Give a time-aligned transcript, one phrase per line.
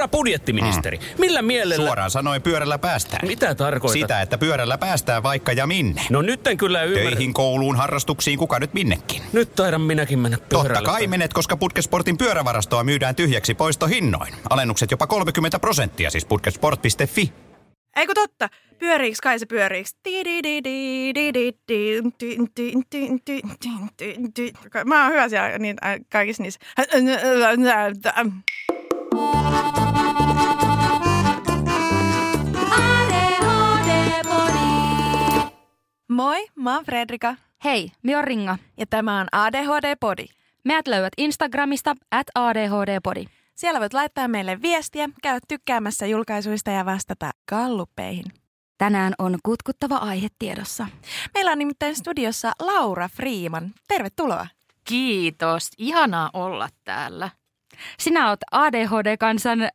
[0.00, 1.04] Herra budjettiministeri, mm.
[1.18, 1.86] millä mielellä...
[1.86, 3.28] Suoraan sanoen pyörällä päästään.
[3.28, 4.00] Mitä tarkoitat?
[4.00, 6.02] Sitä, että pyörällä päästään vaikka ja minne.
[6.10, 7.10] No nyt en kyllä ymmärrä.
[7.10, 9.22] Töihin, kouluun, harrastuksiin, kuka nyt minnekin.
[9.32, 10.74] Nyt taidan minäkin mennä pyörällä.
[10.74, 14.34] Totta kai menet, koska Putkesportin pyörävarastoa myydään tyhjäksi poistohinnoin.
[14.50, 17.32] Alennukset jopa 30 prosenttia, siis putkesport.fi.
[17.96, 18.48] Eikö totta?
[18.78, 19.96] Pyöriiks kai se pyöriiks?
[24.84, 25.76] Mä oon hyvä siellä niin,
[26.08, 26.60] kaikissa niissä.
[36.10, 37.34] Moi, mä oon Fredrika.
[37.64, 38.58] Hei, mä oon Ringa.
[38.76, 40.26] Ja tämä on ADHD-podi.
[40.64, 43.24] Meät löydät Instagramista at ADHD-podi.
[43.54, 48.24] Siellä voit laittaa meille viestiä, käydä tykkäämässä julkaisuista ja vastata galluppeihin.
[48.78, 50.86] Tänään on kutkuttava aihe tiedossa.
[51.34, 53.70] Meillä on nimittäin studiossa Laura Freeman.
[53.88, 54.46] Tervetuloa.
[54.84, 55.70] Kiitos.
[55.78, 57.30] Ihanaa olla täällä.
[57.98, 59.68] Sinä oot ADHD-kansan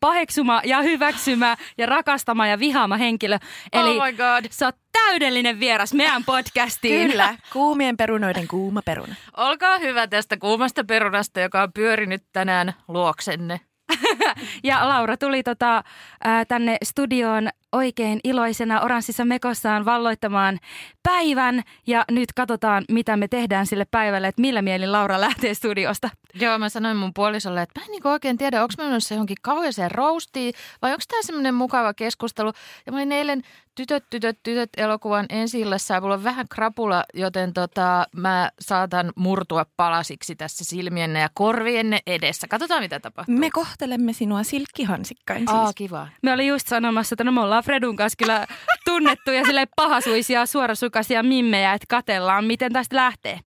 [0.00, 3.38] paheksuma ja hyväksymä ja rakastama ja vihaama henkilö.
[3.72, 4.44] Eli oh my god.
[4.50, 7.10] sä oot täydellinen vieras meidän podcastiin.
[7.10, 9.14] Kyllä, kuumien perunoiden kuuma peruna.
[9.36, 13.60] Olkaa hyvä tästä kuumasta perunasta, joka on pyörinyt tänään luoksenne.
[14.64, 15.84] ja Laura tuli tota,
[16.24, 20.58] ää, tänne studioon oikein iloisena oranssissa mekossaan valloittamaan
[21.02, 21.62] päivän.
[21.86, 26.10] Ja nyt katsotaan, mitä me tehdään sille päivälle, että millä mielin Laura lähtee studiosta.
[26.34, 29.36] Joo, mä sanoin mun puolisolle, että mä en niin oikein tiedä, onko mä menossa johonkin
[29.42, 32.52] kauheeseen roustiin vai onko tämä semmoinen mukava keskustelu.
[32.86, 33.42] Ja mä olin eilen
[33.76, 39.66] Tytöt, tytöt, tytöt elokuvan ensi illassa mulla on vähän krapula, joten tota, mä saatan murtua
[39.76, 42.48] palasiksi tässä silmienne ja korvienne edessä.
[42.48, 43.38] Katsotaan, mitä tapahtuu.
[43.38, 45.50] Me kohtelemme sinua silkkihansikkain siis.
[45.50, 46.08] Aa, kiva.
[46.22, 48.46] Me olin just sanomassa, että no me ollaan Fredun kanssa kyllä
[48.84, 53.40] tunnettuja sille pahasuisia, suorasukaisia mimmejä, että katellaan, miten tästä lähtee.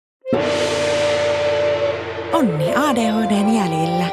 [2.33, 4.07] Onni ADHDn jäljillä.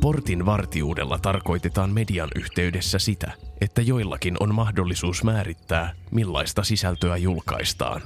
[0.00, 8.02] Portin vartijuudella tarkoitetaan median yhteydessä sitä, että joillakin on mahdollisuus määrittää, millaista sisältöä julkaistaan.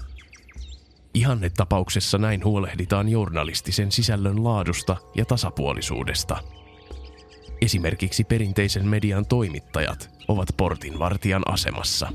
[1.15, 6.37] Ihannetapauksessa näin huolehditaan journalistisen sisällön laadusta ja tasapuolisuudesta.
[7.61, 12.09] Esimerkiksi perinteisen median toimittajat ovat portinvartijan asemassa.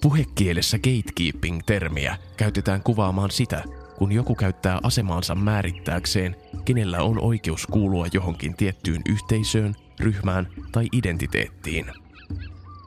[0.00, 3.64] Puhekielessä gatekeeping-termiä käytetään kuvaamaan sitä,
[3.98, 11.86] kun joku käyttää asemaansa määrittääkseen, kenellä on oikeus kuulua johonkin tiettyyn yhteisöön, ryhmään tai identiteettiin.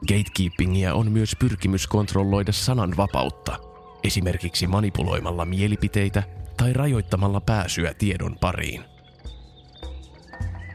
[0.08, 3.73] Gatekeepingia on myös pyrkimys kontrolloida sananvapautta,
[4.04, 6.22] esimerkiksi manipuloimalla mielipiteitä
[6.56, 8.84] tai rajoittamalla pääsyä tiedon pariin.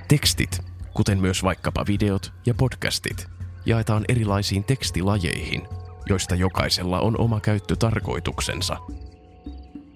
[0.07, 0.59] Tekstit,
[0.94, 3.28] kuten myös vaikkapa videot ja podcastit,
[3.66, 5.68] jaetaan erilaisiin tekstilajeihin,
[6.09, 8.78] joista jokaisella on oma käyttötarkoituksensa–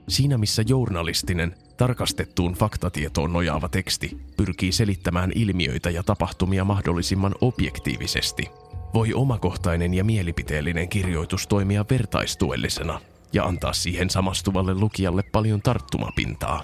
[0.09, 8.43] Siinä missä journalistinen, tarkastettuun faktatietoon nojaava teksti pyrkii selittämään ilmiöitä ja tapahtumia mahdollisimman objektiivisesti,
[8.93, 12.99] voi omakohtainen ja mielipiteellinen kirjoitus toimia vertaistuellisena
[13.33, 16.63] ja antaa siihen samastuvalle lukijalle paljon tarttumapintaa.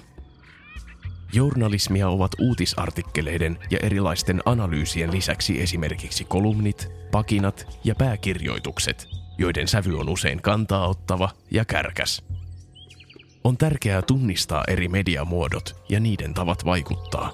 [1.32, 10.08] Journalismia ovat uutisartikkeleiden ja erilaisten analyysien lisäksi esimerkiksi kolumnit, pakinat ja pääkirjoitukset, joiden sävy on
[10.08, 12.22] usein kantaa ottava ja kärkäs–
[13.44, 17.32] on tärkeää tunnistaa eri mediamuodot ja niiden tavat vaikuttaa.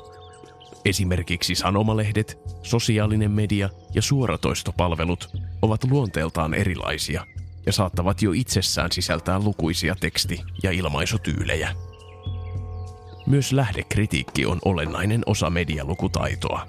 [0.84, 5.30] Esimerkiksi sanomalehdet, sosiaalinen media ja suoratoistopalvelut
[5.62, 7.26] ovat luonteeltaan erilaisia
[7.66, 11.75] ja saattavat jo itsessään sisältää lukuisia teksti- ja ilmaisutyylejä.
[13.27, 16.66] Myös lähdekritiikki on olennainen osa medialukutaitoa.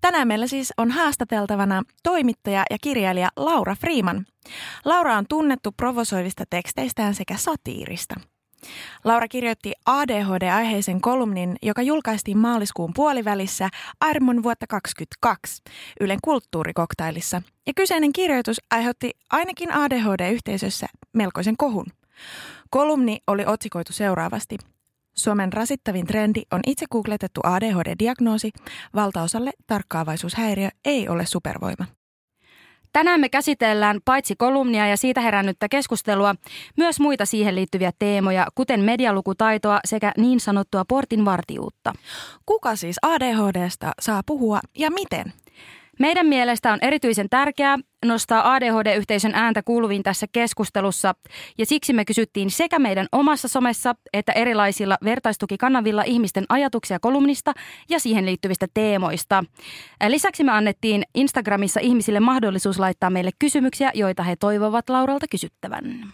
[0.00, 4.26] Tänään meillä siis on haastateltavana toimittaja ja kirjailija Laura Freeman.
[4.84, 8.14] Laura on tunnettu provosoivista teksteistään sekä satiirista.
[9.04, 13.68] Laura kirjoitti ADHD-aiheisen kolumnin, joka julkaistiin maaliskuun puolivälissä
[14.00, 15.62] Armon vuotta 2022
[16.00, 17.42] Ylen kulttuurikoktailissa.
[17.66, 21.86] Ja kyseinen kirjoitus aiheutti ainakin ADHD-yhteisössä melkoisen kohun.
[22.70, 24.58] Kolumni oli otsikoitu seuraavasti–
[25.16, 28.50] Suomen rasittavin trendi on itse googletettu ADHD-diagnoosi.
[28.94, 31.86] Valtaosalle tarkkaavaisuushäiriö ei ole supervoima.
[32.96, 36.34] Tänään me käsitellään paitsi kolumnia ja siitä herännyttä keskustelua,
[36.76, 41.92] myös muita siihen liittyviä teemoja, kuten medialukutaitoa sekä niin sanottua portinvartijuutta.
[42.46, 45.32] Kuka siis ADHDsta saa puhua ja miten?
[45.98, 47.78] Meidän mielestä on erityisen tärkeää
[48.08, 51.14] nostaa ADHD-yhteisön ääntä kuuluviin tässä keskustelussa
[51.58, 57.52] ja siksi me kysyttiin sekä meidän omassa somessa että erilaisilla vertaistukikanavilla ihmisten ajatuksia kolumnista
[57.88, 59.44] ja siihen liittyvistä teemoista.
[60.08, 66.12] Lisäksi me annettiin Instagramissa ihmisille mahdollisuus laittaa meille kysymyksiä, joita he toivovat Lauralta kysyttävän.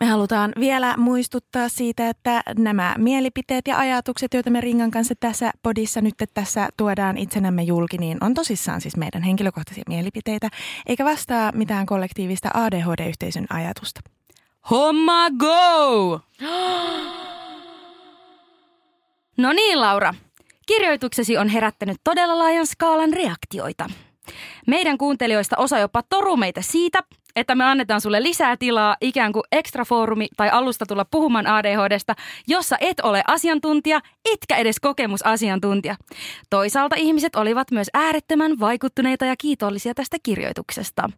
[0.00, 5.52] Me halutaan vielä muistuttaa siitä, että nämä mielipiteet ja ajatukset, joita me Ringan kanssa tässä
[5.62, 10.48] podissa nyt tässä tuodaan itsenämme julki, niin on tosissaan siis meidän henkilökohtaisia mielipiteitä,
[10.86, 14.00] eikä vastaa mitään kollektiivista ADHD-yhteisön ajatusta.
[14.70, 16.20] Homma go!
[19.36, 20.14] No niin, Laura.
[20.66, 23.90] Kirjoituksesi on herättänyt todella laajan skaalan reaktioita.
[24.66, 26.98] Meidän kuuntelijoista osa jopa toru meitä siitä,
[27.36, 32.14] että me annetaan sulle lisää tilaa ikään kuin ekstra foorumi tai alusta tulla puhumaan ADHDsta,
[32.48, 34.00] jossa et ole asiantuntija,
[34.32, 35.96] etkä edes kokemusasiantuntija.
[36.50, 41.10] Toisaalta ihmiset olivat myös äärettömän vaikuttuneita ja kiitollisia tästä kirjoituksesta.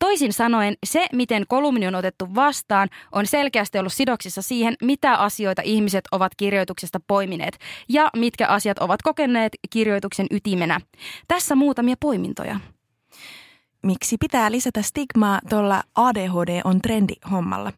[0.00, 5.62] Toisin sanoen, se miten kolumni on otettu vastaan on selkeästi ollut sidoksissa siihen, mitä asioita
[5.64, 7.58] ihmiset ovat kirjoituksesta poimineet
[7.88, 10.80] ja mitkä asiat ovat kokeneet kirjoituksen ytimenä.
[11.28, 12.60] Tässä muutamia poimintoja
[13.84, 17.72] miksi pitää lisätä stigmaa tuolla ADHD on trendi hommalla.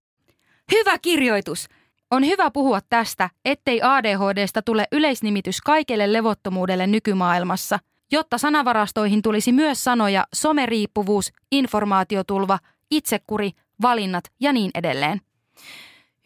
[0.73, 1.69] Hyvä kirjoitus!
[2.11, 7.79] On hyvä puhua tästä, ettei ADHDsta tule yleisnimitys kaikelle levottomuudelle nykymaailmassa,
[8.12, 12.58] jotta sanavarastoihin tulisi myös sanoja someriippuvuus, informaatiotulva,
[12.91, 13.50] itsekuri,
[13.82, 15.20] valinnat ja niin edelleen.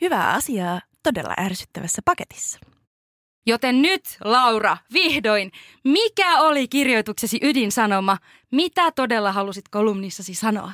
[0.00, 2.58] Hyvää asiaa todella ärsyttävässä paketissa.
[3.46, 5.52] Joten nyt, Laura, vihdoin,
[5.84, 8.18] mikä oli kirjoituksesi ydinsanoma?
[8.50, 10.72] Mitä todella halusit kolumnissasi sanoa?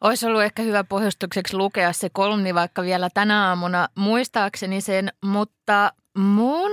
[0.00, 5.92] Olisi ollut ehkä hyvä pohjustukseksi lukea se kolumni vaikka vielä tänä aamuna muistaakseni sen, mutta
[6.18, 6.70] mun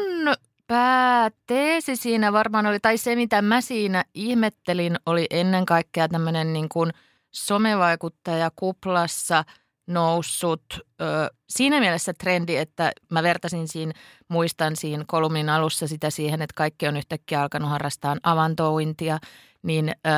[0.68, 6.70] pääteesi siinä varmaan oli, tai se mitä mä siinä ihmettelin, oli ennen kaikkea tämmöinen niin
[6.70, 6.94] kuin
[7.32, 9.44] somevaikuttaja kuplassa–
[9.88, 10.64] noussut
[11.02, 11.06] ö,
[11.50, 13.94] siinä mielessä trendi, että mä vertasin siinä,
[14.28, 19.20] muistan siinä kolumnin alussa sitä siihen, että kaikki on yhtäkkiä alkanut harrastaa avantouintia,
[19.64, 20.12] niin ö,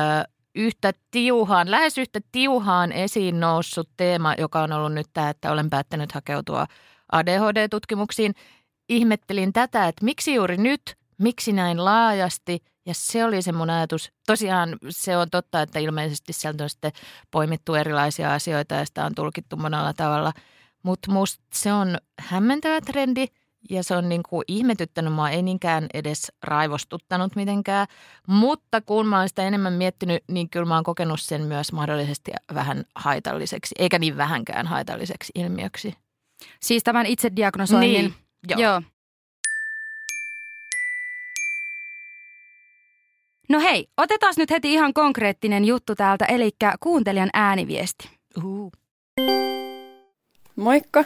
[0.54, 5.70] yhtä tiuhaan, lähes yhtä tiuhaan esiin noussut teema, joka on ollut nyt tämä, että olen
[5.70, 6.66] päättänyt hakeutua
[7.12, 8.34] ADHD-tutkimuksiin.
[8.88, 14.12] Ihmettelin tätä, että miksi juuri nyt, miksi näin laajasti ja se oli se mun ajatus.
[14.26, 16.92] Tosiaan se on totta, että ilmeisesti sieltä on sitten
[17.30, 20.32] poimittu erilaisia asioita ja sitä on tulkittu monella tavalla.
[20.82, 23.26] Mutta musta se on hämmentävä trendi
[23.70, 27.86] ja se on niin kuin ihmetyttänyt mua, ei niinkään edes raivostuttanut mitenkään.
[28.26, 32.32] Mutta kun mä oon sitä enemmän miettinyt, niin kyllä mä oon kokenut sen myös mahdollisesti
[32.54, 35.94] vähän haitalliseksi, eikä niin vähänkään haitalliseksi ilmiöksi.
[36.60, 37.92] Siis tämän itse diagnosoinnin.
[37.92, 38.14] Niin,
[38.48, 38.60] joo.
[38.60, 38.82] joo.
[43.50, 46.50] No hei, otetaan nyt heti ihan konkreettinen juttu täältä, eli
[46.80, 48.08] kuuntelijan ääniviesti.
[48.44, 48.72] Uh.
[50.56, 51.04] Moikka!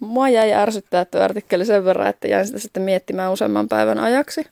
[0.00, 4.44] Mua jäi ärsyttää tuo artikkeli sen verran, että jäin sitä sitten miettimään useamman päivän ajaksi,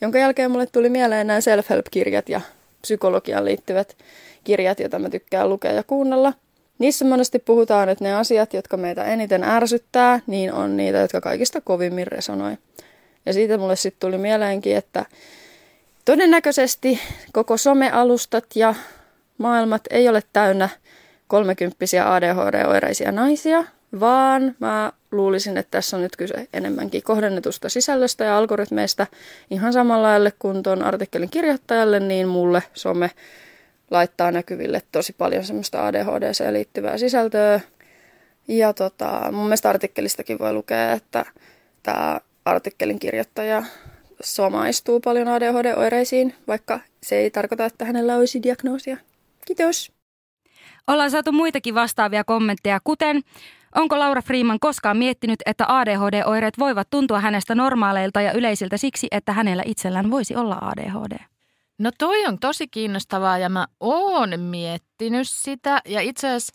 [0.00, 2.40] jonka jälkeen mulle tuli mieleen nämä self-help-kirjat ja
[2.82, 3.96] psykologiaan liittyvät
[4.44, 6.32] kirjat, joita mä tykkään lukea ja kuunnella.
[6.78, 11.60] Niissä monesti puhutaan, että ne asiat, jotka meitä eniten ärsyttää, niin on niitä, jotka kaikista
[11.60, 12.58] kovimmin resonoi.
[13.26, 15.04] Ja siitä mulle sitten tuli mieleenkin, että
[16.06, 17.00] Todennäköisesti
[17.32, 18.74] koko somealustat ja
[19.38, 20.68] maailmat ei ole täynnä
[21.28, 23.64] kolmekymppisiä ADHD-oireisia naisia,
[24.00, 29.06] vaan mä luulisin, että tässä on nyt kyse enemmänkin kohdennetusta sisällöstä ja algoritmeista
[29.50, 33.10] ihan samalla lailla kuin tuon artikkelin kirjoittajalle, niin mulle some
[33.90, 37.60] laittaa näkyville tosi paljon semmoista ADHD liittyvää sisältöä.
[38.48, 41.24] Ja tota, mun mielestä artikkelistakin voi lukea, että
[41.82, 43.62] tämä artikkelin kirjoittaja
[44.22, 48.96] somaistuu paljon ADHD-oireisiin, vaikka se ei tarkoita, että hänellä olisi diagnoosia.
[49.46, 49.92] Kiitos.
[50.86, 53.22] Ollaan saatu muitakin vastaavia kommentteja, kuten
[53.76, 59.32] Onko Laura Freeman koskaan miettinyt, että ADHD-oireet voivat tuntua hänestä normaaleilta ja yleisiltä siksi, että
[59.32, 61.18] hänellä itsellään voisi olla ADHD?
[61.78, 66.54] No toi on tosi kiinnostavaa ja mä oon miettinyt sitä ja itse asiassa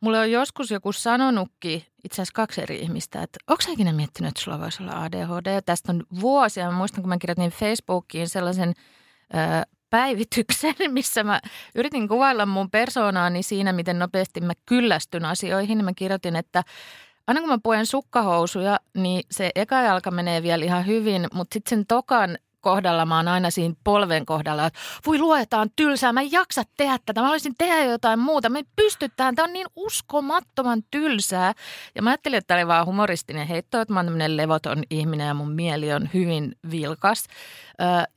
[0.00, 4.40] mulle on joskus joku sanonutkin, itse asiassa kaksi eri ihmistä, että onko ikinä miettinyt, että
[4.42, 5.62] sulla voisi olla ADHD?
[5.66, 6.70] Tästä on vuosia.
[6.70, 8.74] Mä muistan, kun mä kirjoitin Facebookiin sellaisen
[9.34, 11.40] ö, päivityksen, missä mä
[11.74, 15.84] yritin kuvailla mun persoonaani siinä, miten nopeasti mä kyllästyn asioihin.
[15.84, 16.62] Mä kirjoitin, että
[17.26, 21.70] aina kun mä puen sukkahousuja, niin se eka jalka menee vielä ihan hyvin, mutta sitten
[21.70, 26.32] sen tokan kohdalla mä oon aina siinä polven kohdalla, että voi luetaan tylsää, mä en
[26.32, 31.52] jaksa tehdä tätä, mä haluaisin tehdä jotain muuta, me pystytään, tämä on niin uskomattoman tylsää.
[31.94, 35.26] Ja mä ajattelin, että tämä oli vaan humoristinen heitto, että mä oon tämmöinen levoton ihminen
[35.26, 37.24] ja mun mieli on hyvin vilkas.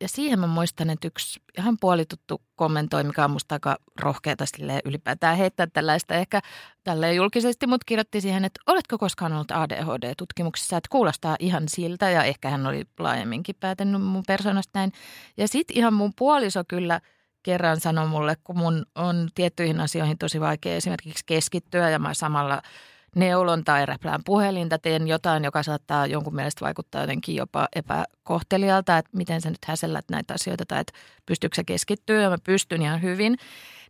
[0.01, 4.45] Ja siihen mä muistan, että yksi ihan puolituttu kommentoi, mikä on musta aika rohkeata
[4.86, 6.41] ylipäätään heittää tällaista ehkä
[6.84, 12.24] tälleen julkisesti, mutta kirjoitti siihen, että oletko koskaan ollut ADHD-tutkimuksessa, että kuulostaa ihan siltä ja
[12.24, 14.91] ehkä hän oli laajemminkin päätänyt mun persoonasta näin.
[15.38, 17.01] Ja sitten ihan mun puoliso kyllä
[17.43, 22.62] kerran sanoi mulle, kun mun on tiettyihin asioihin tosi vaikea esimerkiksi keskittyä ja mä samalla–
[23.15, 29.17] neulon tai räplään puhelinta, teen jotain, joka saattaa jonkun mielestä vaikuttaa jotenkin jopa epäkohtelijalta, että
[29.17, 30.93] miten sä nyt häsellät näitä asioita tai että
[31.25, 33.38] pystyykö sä keskittyä ja mä pystyn ihan hyvin,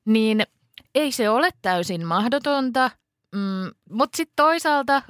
[0.06, 0.44] niin
[0.96, 2.92] ei se ole täysin mahdotonta,
[3.36, 5.02] mm, mutta sitten toisaalta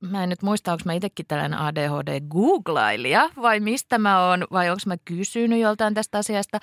[0.00, 4.82] mä en nyt muista, onko mä itsekin tällainen ADHD-googlailija vai mistä mä oon vai onko
[4.86, 6.58] mä kysynyt joltain tästä asiasta.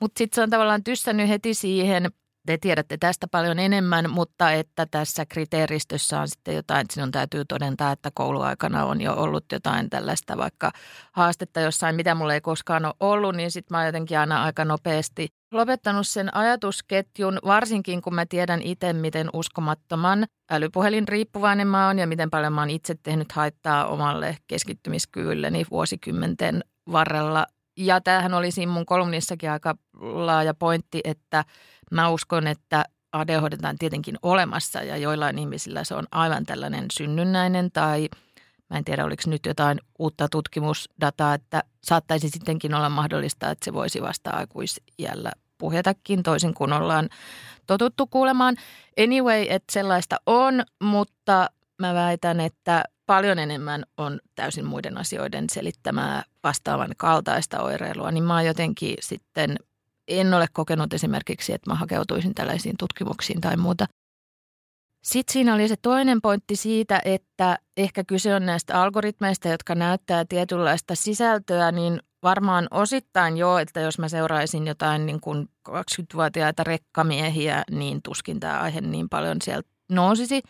[0.00, 2.10] Mutta sitten se on tavallaan tyssännyt heti siihen–
[2.46, 7.44] te tiedätte tästä paljon enemmän, mutta että tässä kriteeristössä on sitten jotain, että sinun täytyy
[7.44, 10.72] todentaa, että kouluaikana on jo ollut jotain tällaista vaikka
[11.12, 14.64] haastetta jossain, mitä mulla ei koskaan ole ollut, niin sitten mä oon jotenkin aina aika
[14.64, 21.98] nopeasti lopettanut sen ajatusketjun, varsinkin kun mä tiedän itse, miten uskomattoman älypuhelin riippuvainen mä oon
[21.98, 27.46] ja miten paljon mä oon itse tehnyt haittaa omalle keskittymiskyvylleni vuosikymmenten varrella.
[27.78, 31.44] Ja tämähän oli siinä mun kolumnissakin aika laaja pointti, että–
[31.90, 37.70] Mä uskon, että ADHD on tietenkin olemassa ja joillain ihmisillä se on aivan tällainen synnynnäinen
[37.72, 38.08] tai
[38.70, 43.72] mä en tiedä oliko nyt jotain uutta tutkimusdataa, että saattaisi sittenkin olla mahdollista, että se
[43.72, 47.08] voisi vasta aikuisjällä puhjatakin toisin kuin ollaan
[47.66, 48.56] totuttu kuulemaan.
[49.04, 56.22] Anyway, että sellaista on, mutta mä väitän, että paljon enemmän on täysin muiden asioiden selittämää
[56.44, 59.56] vastaavan kaltaista oireilua, niin mä oon jotenkin sitten
[60.08, 63.86] en ole kokenut esimerkiksi, että mä hakeutuisin tällaisiin tutkimuksiin tai muuta.
[65.04, 70.24] Sitten siinä oli se toinen pointti siitä, että ehkä kyse on näistä algoritmeista, jotka näyttää
[70.28, 77.64] tietynlaista sisältöä, niin varmaan osittain jo, että jos mä seuraisin jotain niin kuin 20-vuotiaita rekkamiehiä,
[77.70, 80.42] niin tuskin tämä aihe niin paljon sieltä nousisi.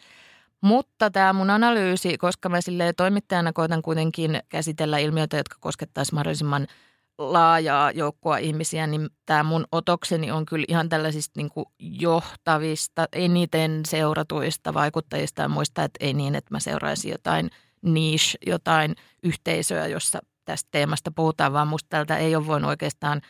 [0.60, 6.66] Mutta tämä mun analyysi, koska mä sille toimittajana koitan kuitenkin käsitellä ilmiöitä, jotka koskettaisiin mahdollisimman–
[7.18, 13.80] laajaa joukkoa ihmisiä, niin tämä mun otokseni on kyllä ihan tällaisista niin kuin johtavista, eniten
[13.86, 17.50] seuratuista vaikuttajista ja muista, että ei niin, että mä seuraisin jotain
[17.82, 23.20] niche, jotain yhteisöä, jossa tästä teemasta puhutaan, vaan musta tältä ei ole voinut oikeastaan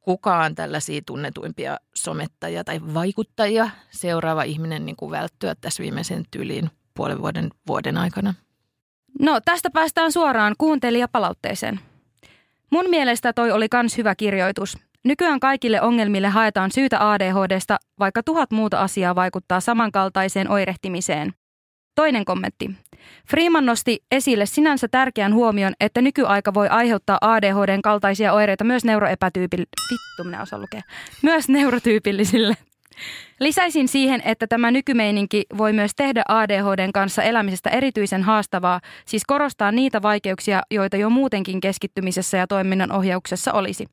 [0.00, 7.22] kukaan tällaisia tunnetuimpia somettajia tai vaikuttajia seuraava ihminen niin kuin välttyä tässä viimeisen tyyliin puolen
[7.22, 8.34] vuoden, vuoden aikana.
[9.20, 11.80] No tästä päästään suoraan kuuntelijapalautteeseen.
[12.74, 14.78] Mun mielestä toi oli kans hyvä kirjoitus.
[15.04, 21.32] Nykyään kaikille ongelmille haetaan syytä ADHDsta, vaikka tuhat muuta asiaa vaikuttaa samankaltaiseen oirehtimiseen.
[21.94, 22.70] Toinen kommentti.
[23.30, 29.90] Freeman nosti esille sinänsä tärkeän huomion, että nykyaika voi aiheuttaa ADHDn kaltaisia oireita myös neuroepätyypillisille.
[29.90, 30.80] Vittu, minä osaan lukea.
[31.22, 32.56] Myös neurotyypillisille.
[33.40, 39.72] Lisäisin siihen, että tämä nykymeininki voi myös tehdä ADHDn kanssa elämisestä erityisen haastavaa, siis korostaa
[39.72, 43.86] niitä vaikeuksia, joita jo muutenkin keskittymisessä ja toiminnan ohjauksessa olisi.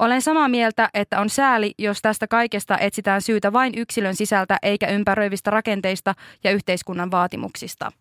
[0.00, 4.86] Olen samaa mieltä, että on sääli, jos tästä kaikesta etsitään syytä vain yksilön sisältä eikä
[4.86, 6.14] ympäröivistä rakenteista
[6.44, 7.92] ja yhteiskunnan vaatimuksista.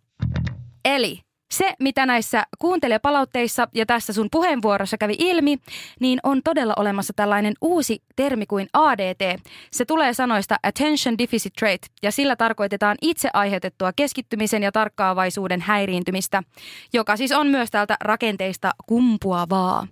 [0.86, 5.57] Eli se, mitä näissä kuuntelijapalautteissa ja tässä sun puheenvuorossa kävi ilmi,
[5.99, 9.41] niin on todella olemassa tällainen uusi termi kuin ADT.
[9.71, 16.43] Se tulee sanoista Attention Deficit Trait ja sillä tarkoitetaan itse aiheutettua keskittymisen ja tarkkaavaisuuden häiriintymistä,
[16.93, 19.87] joka siis on myös täältä rakenteista kumpuavaa.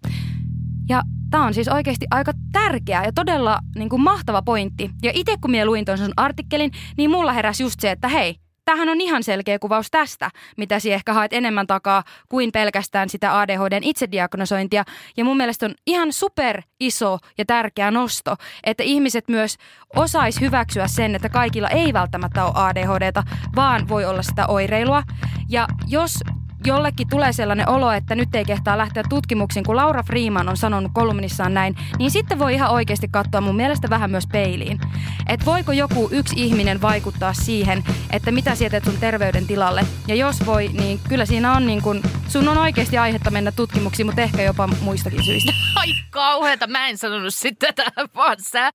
[0.90, 4.90] Ja tämä on siis oikeasti aika tärkeä ja todella niin kuin mahtava pointti.
[5.04, 8.36] Ja itse kun minä luin tuon artikkelin, niin mulla heräsi just se, että hei,
[8.66, 13.40] tämähän on ihan selkeä kuvaus tästä, mitä si ehkä haet enemmän takaa kuin pelkästään sitä
[13.40, 14.84] ADHDn itsediagnosointia.
[15.18, 19.58] Ja mun mielestä on ihan super iso ja tärkeä nosto, että ihmiset myös
[19.96, 23.24] osais hyväksyä sen, että kaikilla ei välttämättä ole ADHDta,
[23.56, 25.04] vaan voi olla sitä oireilua.
[25.50, 26.20] Ja jos
[26.66, 30.92] jollekin tulee sellainen olo, että nyt ei kehtaa lähteä tutkimuksiin, kun Laura Freeman on sanonut
[30.94, 34.80] kolumnissaan näin, niin sitten voi ihan oikeasti katsoa mun mielestä vähän myös peiliin.
[35.28, 39.86] Että voiko joku yksi ihminen vaikuttaa siihen, että mitä sietät sun terveyden tilalle.
[40.08, 44.06] Ja jos voi, niin kyllä siinä on niin kun, sun on oikeasti aihetta mennä tutkimuksiin,
[44.06, 45.52] mutta ehkä jopa muistakin syistä.
[45.80, 48.70] Ai kauheeta, mä en sanonut sitä tähän vaan sä.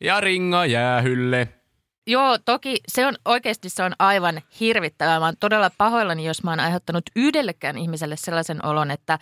[0.00, 1.61] Ja ringa jäähylle.
[2.06, 5.20] Joo, toki se on oikeasti se on aivan hirvittävää.
[5.20, 9.18] Mä oon todella pahoillani, jos mä oon aiheuttanut yhdellekään ihmiselle sellaisen olon, että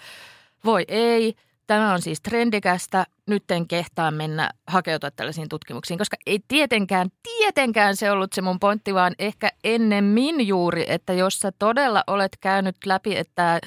[0.65, 1.35] voi ei,
[1.67, 7.97] tämä on siis trendikästä, nyt en kehtaa mennä hakeutua tällaisiin tutkimuksiin, koska ei tietenkään, tietenkään
[7.97, 12.77] se ollut se mun pointti, vaan ehkä ennemmin juuri, että jos sä todella olet käynyt
[12.87, 13.61] läpi, että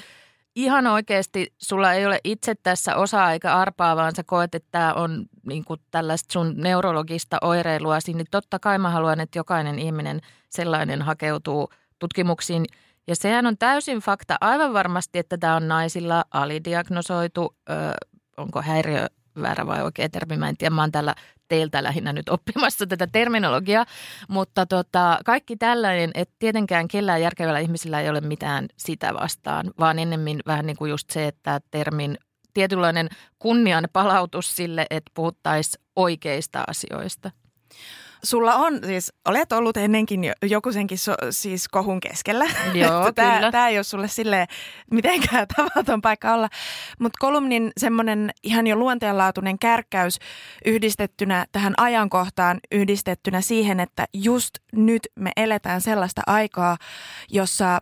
[0.54, 4.92] ihan oikeasti sulla ei ole itse tässä osaa eikä arpaa, vaan sä koet, että tämä
[4.92, 10.20] on niin kuin tällaista sun neurologista oireilua, niin totta kai mä haluan, että jokainen ihminen
[10.50, 11.68] sellainen hakeutuu
[11.98, 12.66] tutkimuksiin.
[13.06, 17.72] Ja sehän on täysin fakta aivan varmasti, että tämä on naisilla alidiagnosoitu, ö,
[18.36, 19.06] onko häiriö
[19.42, 21.14] väärä vai oikea termi, mä en tiedä, mä oon täällä
[21.48, 23.86] teiltä lähinnä nyt oppimassa tätä terminologiaa,
[24.28, 29.98] mutta tota, kaikki tällainen, että tietenkään kellään järkevällä ihmisillä ei ole mitään sitä vastaan, vaan
[29.98, 32.18] ennemmin vähän niin kuin just se, että termin
[32.54, 37.30] tietynlainen kunnian palautus sille, että puhuttaisiin oikeista asioista.
[38.24, 42.46] Sulla on, siis olet ollut ennenkin jo, joku senkin so, siis kohun keskellä.
[42.74, 43.52] Joo, tämä, kyllä.
[43.52, 44.46] Tämä ei ole sulle sille
[44.90, 46.48] mitenkään tavaton paikka olla.
[46.98, 50.18] Mutta kolumnin semmoinen ihan jo luonteenlaatuinen kärkkäys
[50.64, 56.76] yhdistettynä tähän ajankohtaan, yhdistettynä siihen, että just nyt me eletään sellaista aikaa,
[57.30, 57.78] jossa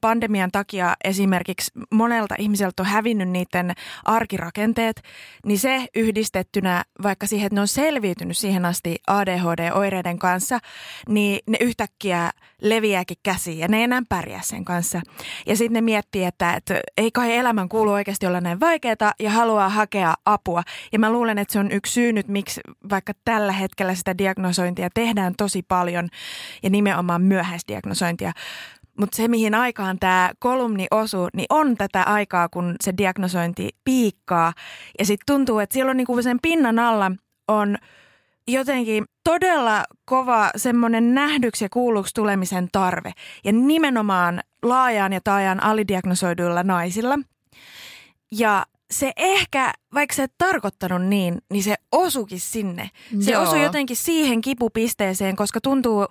[0.00, 3.72] pandemian takia esimerkiksi monelta ihmiseltä on hävinnyt niiden
[4.04, 5.02] arkirakenteet,
[5.46, 10.58] niin se yhdistettynä vaikka siihen, että ne on selviytynyt siihen asti ADHD-oireiden kanssa,
[11.08, 12.30] niin ne yhtäkkiä
[12.62, 15.00] leviääkin käsiin ja ne ei enää pärjää sen kanssa.
[15.46, 19.30] Ja sitten ne miettii, että, että ei kai elämän kuulu oikeasti olla näin vaikeaa ja
[19.30, 20.62] haluaa hakea apua.
[20.92, 24.88] Ja mä luulen, että se on yksi syy nyt, miksi vaikka tällä hetkellä sitä diagnosointia
[24.94, 26.08] tehdään tosi paljon
[26.62, 28.32] ja nimenomaan myöhäisdiagnosointia.
[28.98, 34.52] Mutta se, mihin aikaan tämä kolumni osuu, niin on tätä aikaa, kun se diagnosointi piikkaa.
[34.98, 37.12] Ja sitten tuntuu, että siellä on niinku sen pinnan alla
[37.48, 37.76] on
[38.48, 43.12] jotenkin todella kova semmoinen nähdyksi ja kuulluksi tulemisen tarve.
[43.44, 47.18] Ja nimenomaan laajaan ja taajaan alidiagnosoiduilla naisilla.
[48.32, 52.90] Ja se ehkä, vaikka se et tarkoittanut niin, niin se osukin sinne.
[53.20, 53.42] Se Joo.
[53.42, 56.06] osui jotenkin siihen kipupisteeseen, koska tuntuu,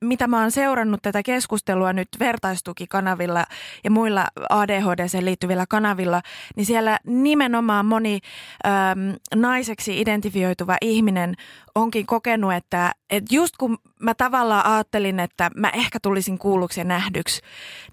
[0.00, 3.44] mitä mä oon seurannut tätä keskustelua nyt vertaistukikanavilla
[3.84, 6.22] ja muilla ADHD liittyvillä kanavilla,
[6.56, 8.18] niin siellä nimenomaan moni
[8.66, 11.34] äm, naiseksi identifioituva ihminen
[11.74, 16.84] onkin kokenut, että, että just kun mä tavallaan ajattelin, että mä ehkä tulisin kuulluksi ja
[16.84, 17.40] nähdyksi,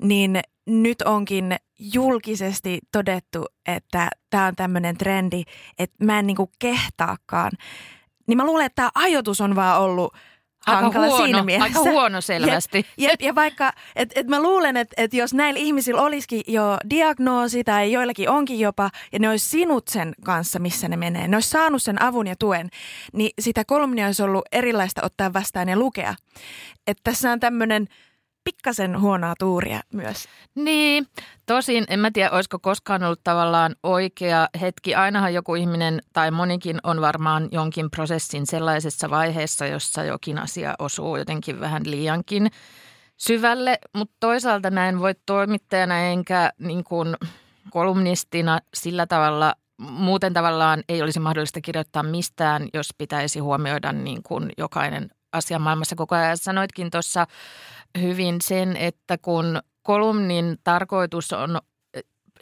[0.02, 5.44] niin nyt onkin julkisesti todettu, että tämä on tämmöinen trendi,
[5.80, 7.52] että mä en niinku kehtaakaan.
[8.28, 10.14] Niin mä luulen, että tämä ajoitus on vaan ollut
[10.68, 11.80] Aika hankala huono, siinä mielessä.
[11.80, 12.78] aika huono selvästi.
[12.78, 16.78] Jep, jep, ja vaikka, että et mä luulen, että et jos näillä ihmisillä olisikin jo
[16.90, 21.38] diagnoosi tai joillakin onkin jopa, ja ne olisi sinut sen kanssa, missä ne menee, ne
[21.38, 22.70] olisi saanut sen avun ja tuen,
[23.14, 26.16] niin sitä kolumnia olisi ollut erilaista ottaa vastaan ja lukea.
[26.88, 27.88] Että tässä on tämmöinen
[28.48, 30.26] pikkasen huonoa tuuria myös.
[30.56, 31.08] Niin,
[31.46, 34.96] tosin en mä tiedä, olisiko koskaan ollut tavallaan oikea hetki.
[34.96, 41.18] Ainahan joku ihminen tai monikin on varmaan jonkin prosessin sellaisessa vaiheessa, jossa jokin asia osuu
[41.18, 42.52] jotenkin vähän liiankin
[43.18, 47.16] syvälle, mutta toisaalta mä en voi toimittajana enkä niin kuin
[47.70, 54.50] kolumnistina sillä tavalla muuten tavallaan ei olisi mahdollista kirjoittaa mistään, jos pitäisi huomioida niin kuin
[54.58, 56.38] jokainen asia maailmassa koko ajan.
[56.38, 57.28] Sanoitkin tuossa
[58.02, 61.60] hyvin sen, että kun kolumnin tarkoitus on,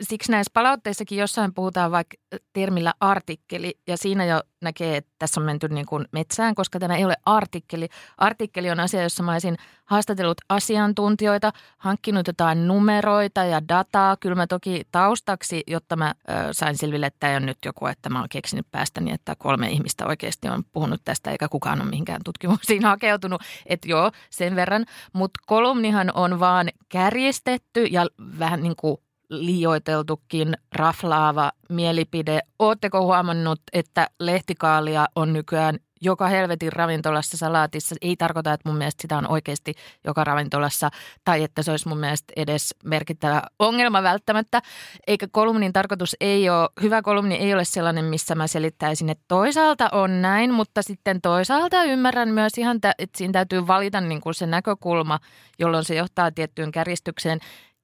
[0.02, 2.18] siksi näissä palautteissakin jossain puhutaan vaikka
[2.54, 6.96] termillä artikkeli ja siinä jo näkee, että tässä on menty niin kuin metsään, koska tämä
[6.96, 7.90] ei ole artikkeli.
[8.18, 14.18] Artikkeli on asia, jossa mä olisin haastatellut asiantuntijoita, hankkinut jotain numeroita ja dataa.
[14.18, 18.10] Kyllä mä toki taustaksi, jotta mä ö, sain selville, että tämä ole nyt joku, että
[18.10, 22.22] mä oon keksinyt päästäni, että kolme ihmistä oikeasti on puhunut tästä, eikä kukaan ole mihinkään
[22.26, 23.42] tutkimuksiin hakeutunut.
[23.66, 24.86] Että joo, sen verran.
[25.14, 28.08] Mutta kolumnihan on vaan kärjestetty ja
[28.40, 28.98] vähän niin kuin
[29.30, 32.40] liioiteltukin raflaava mielipide.
[32.60, 37.96] Oletteko huomannut, että lehtikaalia on nykyään joka helvetin ravintolassa salaatissa?
[38.02, 40.90] Ei tarkoita, että mun mielestä sitä on oikeasti joka ravintolassa
[41.24, 44.62] tai että se olisi mun mielestä edes merkittävä ongelma välttämättä.
[45.08, 49.90] Eikä kolumnin tarkoitus ei ole, hyvä kolumni ei ole sellainen, missä mä selittäisin, että toisaalta
[49.92, 54.46] on näin, mutta sitten toisaalta ymmärrän myös ihan, että siinä täytyy valita niin kuin se
[54.46, 55.20] näkökulma,
[55.60, 57.40] jolloin se johtaa tiettyyn kärjistykseen.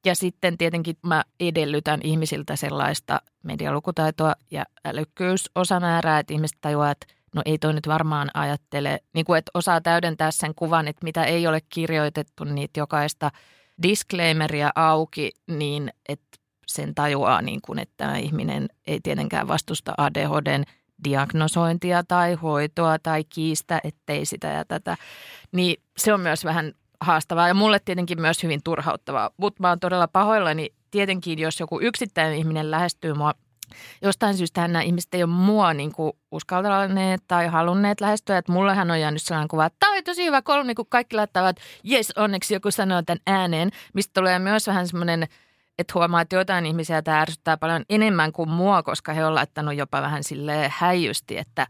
[0.05, 7.41] Ja sitten tietenkin mä edellytän ihmisiltä sellaista medialukutaitoa ja älykkyysosamäärää, että ihmiset tajuaa, että no
[7.45, 11.47] ei toi nyt varmaan ajattele, niin kuin että osaa täydentää sen kuvan, että mitä ei
[11.47, 13.31] ole kirjoitettu niitä jokaista
[13.83, 16.37] disclaimeria auki, niin että
[16.67, 20.63] sen tajuaa niin kuin, että tämä ihminen ei tietenkään vastusta ADHDn
[21.03, 24.97] diagnosointia tai hoitoa tai kiistä, ettei sitä ja tätä.
[25.51, 29.29] Niin se on myös vähän haastavaa ja mulle tietenkin myös hyvin turhauttavaa.
[29.37, 33.33] Mutta mä oon todella pahoillani tietenkin, jos joku yksittäinen ihminen lähestyy mua
[34.01, 38.37] jostain syystä nämä ihmiset ei ole mua niin kuin uskaltaneet tai halunneet lähestyä.
[38.37, 41.55] Että mullehan on jäänyt sellainen kuva, että tämä oli tosi hyvä kolumni, kun kaikki laittavat,
[41.83, 45.27] jes, onneksi joku sanoo tämän ääneen, mistä tulee myös vähän semmoinen,
[45.77, 49.75] että huomaa, että jotain ihmisiä tämä ärsyttää paljon enemmän kuin mua, koska he on laittanut
[49.75, 51.67] jopa vähän sille häijysti, että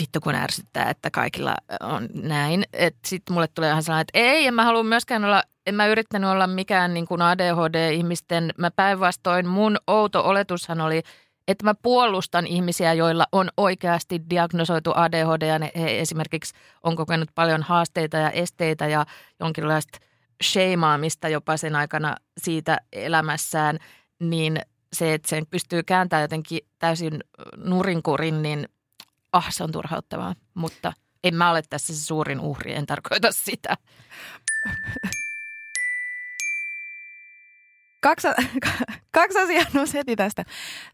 [0.00, 2.64] vittu kun ärsyttää, että kaikilla on näin.
[3.04, 6.30] Sitten mulle tulee ihan sellainen, että ei, en mä halua myöskään olla, en mä yrittänyt
[6.30, 11.02] olla mikään niin kuin ADHD-ihmisten, mä päinvastoin mun outo oletushan oli,
[11.48, 17.28] että mä puolustan ihmisiä, joilla on oikeasti diagnosoitu ADHD ja ne, he esimerkiksi on kokenut
[17.34, 19.06] paljon haasteita ja esteitä ja
[19.40, 19.98] jonkinlaista
[20.42, 23.78] sheimaamista jopa sen aikana siitä elämässään,
[24.20, 24.60] niin
[24.92, 27.20] se, että sen pystyy kääntämään jotenkin täysin
[27.56, 28.68] nurinkurin, niin
[29.32, 30.34] ah, se on turhauttavaa.
[30.54, 30.92] Mutta
[31.24, 33.76] en mä ole tässä se suurin uhri, en tarkoita sitä.
[38.00, 38.28] Kaksi,
[39.18, 40.44] kaksi asiaa nousi heti tästä.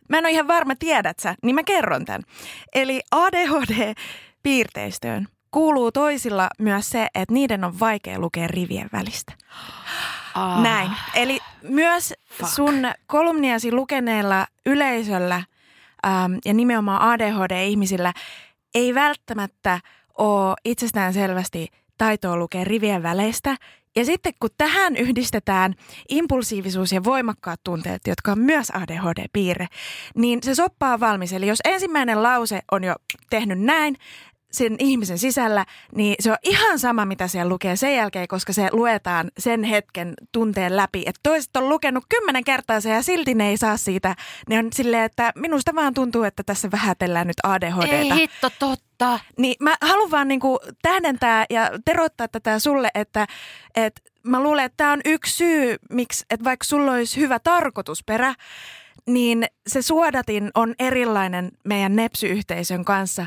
[0.09, 2.23] Mä en ole ihan varma, tiedät sä, niin mä kerron tämän.
[2.75, 9.33] Eli ADHD-piirteistöön kuuluu toisilla myös se, että niiden on vaikea lukea rivien välistä.
[10.35, 10.62] Ah.
[10.62, 10.90] Näin.
[11.14, 12.51] Eli myös Fuck.
[12.51, 12.75] sun
[13.07, 15.42] kolumniasi lukeneella yleisöllä
[16.05, 18.12] äm, ja nimenomaan ADHD-ihmisillä
[18.75, 19.81] ei välttämättä
[20.19, 23.57] ole itsestään selvästi taitoa lukea rivien väleistä.
[23.97, 25.75] Ja sitten kun tähän yhdistetään
[26.09, 29.67] impulsiivisuus ja voimakkaat tunteet, jotka on myös ADHD-piirre,
[30.17, 31.33] niin se soppa on valmis.
[31.33, 32.95] Eli jos ensimmäinen lause on jo
[33.31, 33.97] tehnyt näin,
[34.55, 38.69] sen ihmisen sisällä, niin se on ihan sama, mitä siellä lukee sen jälkeen, koska se
[38.73, 41.03] luetaan sen hetken tunteen läpi.
[41.07, 44.17] Että toiset on lukenut kymmenen kertaa se ja silti ne ei saa siitä.
[44.49, 47.97] Ne on silleen, että minusta vaan tuntuu, että tässä vähätellään nyt ADHDta.
[47.97, 49.21] Ei hitto, totta.
[49.38, 53.27] Niin mä haluan vaan niinku tähdentää ja teroittaa tätä sulle, että,
[53.75, 58.35] että mä luulen, että tämä on yksi syy, miksi, että vaikka sulla olisi hyvä tarkoitusperä,
[59.07, 63.27] niin se suodatin on erilainen meidän nepsy-yhteisön kanssa.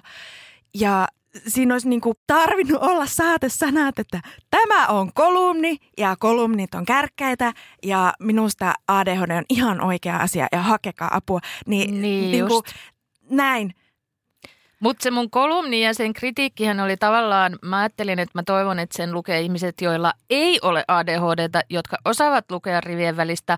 [0.73, 1.07] Ja
[1.47, 8.13] siinä olisi niinku tarvinnut olla saatesanat, että tämä on kolumni ja kolumnit on kärkkäitä ja
[8.19, 11.39] minusta ADHD on ihan oikea asia ja hakekaa apua.
[11.65, 12.75] Niin, Niin niinku, just.
[13.29, 13.73] näin.
[14.79, 18.97] Mutta se mun kolumni ja sen kritiikkihän oli tavallaan, mä ajattelin, että mä toivon, että
[18.97, 23.57] sen lukee ihmiset, joilla ei ole ADHDta, jotka osaavat lukea rivien välistä,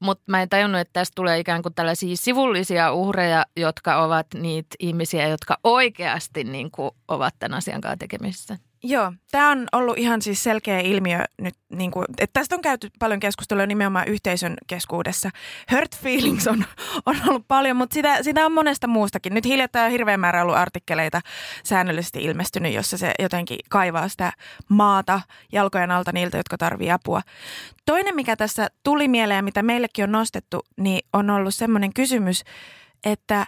[0.00, 4.76] mutta mä en tajunnut, että tästä tulee ikään kuin tällaisia sivullisia uhreja, jotka ovat niitä
[4.80, 8.58] ihmisiä, jotka oikeasti niin kuin ovat tämän asian kanssa tekemisissä.
[8.86, 12.90] Joo, tämä on ollut ihan siis selkeä ilmiö nyt, niin kuin, että tästä on käyty
[12.98, 15.30] paljon keskustelua nimenomaan yhteisön keskuudessa.
[15.72, 16.64] Hurt feelings on,
[17.06, 19.34] on ollut paljon, mutta sitä, sitä on monesta muustakin.
[19.34, 21.20] Nyt hiljattain on hirveän määrä ollut artikkeleita
[21.62, 24.32] säännöllisesti ilmestynyt, jossa se jotenkin kaivaa sitä
[24.68, 25.20] maata
[25.52, 27.20] jalkojen alta niiltä, jotka tarvii apua.
[27.86, 32.42] Toinen, mikä tässä tuli mieleen, mitä meillekin on nostettu, niin on ollut semmoinen kysymys,
[33.04, 33.46] että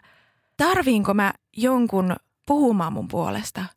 [0.56, 3.64] tarviinko mä jonkun puhumaan mun puolesta–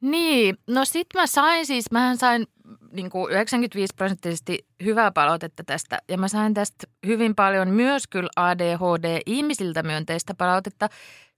[0.00, 2.46] Niin, no sit mä sain siis, mähän sain
[2.92, 5.98] niin kuin 95 prosenttisesti hyvää palautetta tästä.
[6.08, 10.88] Ja mä sain tästä hyvin paljon myös kyllä ADHD-ihmisiltä myönteistä palautetta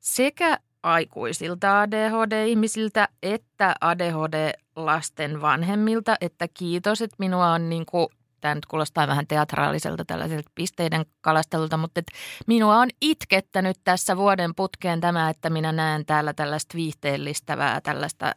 [0.00, 8.06] sekä aikuisilta ADHD-ihmisiltä että ADHD-lasten vanhemmilta, että kiitos, että minua on niin kuin
[8.42, 12.06] tämä nyt kuulostaa vähän teatraaliselta tällaiselta pisteiden kalastelulta, mutta et
[12.46, 18.32] minua on itkettänyt tässä vuoden putkeen tämä, että minä näen täällä tällaista viihteellistävää, tällaista,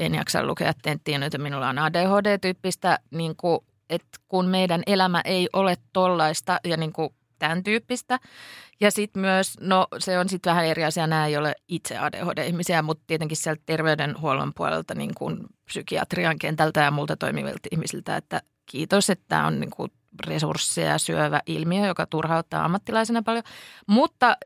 [0.00, 3.58] en jaksa lukea tenttiä nyt, minulla on ADHD-tyyppistä, niin kuin,
[3.90, 8.18] että kun meidän elämä ei ole tollaista ja niin kuin tämän tyyppistä.
[8.80, 12.82] Ja sitten myös, no se on sitten vähän eri asia, nämä ei ole itse ADHD-ihmisiä,
[12.82, 19.10] mutta tietenkin sieltä terveydenhuollon puolelta niin kuin psykiatrian kentältä ja muulta toimivilta ihmisiltä, että kiitos,
[19.10, 19.92] että tämä on niin kuin
[20.26, 23.44] resursseja syövä ilmiö, joka turhauttaa ammattilaisena paljon.
[23.86, 24.36] Mutta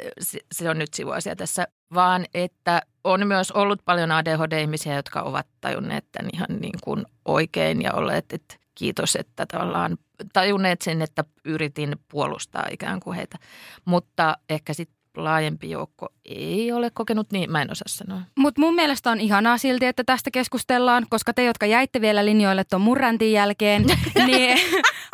[0.52, 6.04] se, on nyt sivuasia tässä, vaan että on myös ollut paljon ADHD-ihmisiä, jotka ovat tajunneet
[6.12, 9.98] tämän ihan niin kuin oikein ja olleet, että kiitos, että tavallaan
[10.32, 13.38] tajunneet sen, että yritin puolustaa ikään kuin heitä.
[13.84, 18.20] Mutta ehkä sitten laajempi joukko ei ole kokenut niin, mä en osaa sanoa.
[18.34, 22.64] Mutta mun mielestä on ihanaa silti, että tästä keskustellaan, koska te, jotka jäitte vielä linjoille
[22.64, 23.86] tuon murrantin jälkeen,
[24.26, 24.58] niin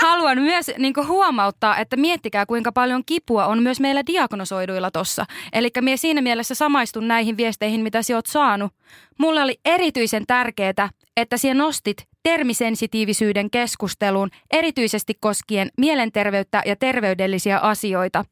[0.03, 5.25] haluan myös niin huomauttaa, että miettikää kuinka paljon kipua on myös meillä diagnosoiduilla tossa.
[5.53, 8.73] Eli mie siinä mielessä samaistun näihin viesteihin, mitä sä oot saanut.
[9.19, 18.25] Mulle oli erityisen tärkeää, että sinä nostit termisensitiivisyyden keskusteluun erityisesti koskien mielenterveyttä ja terveydellisiä asioita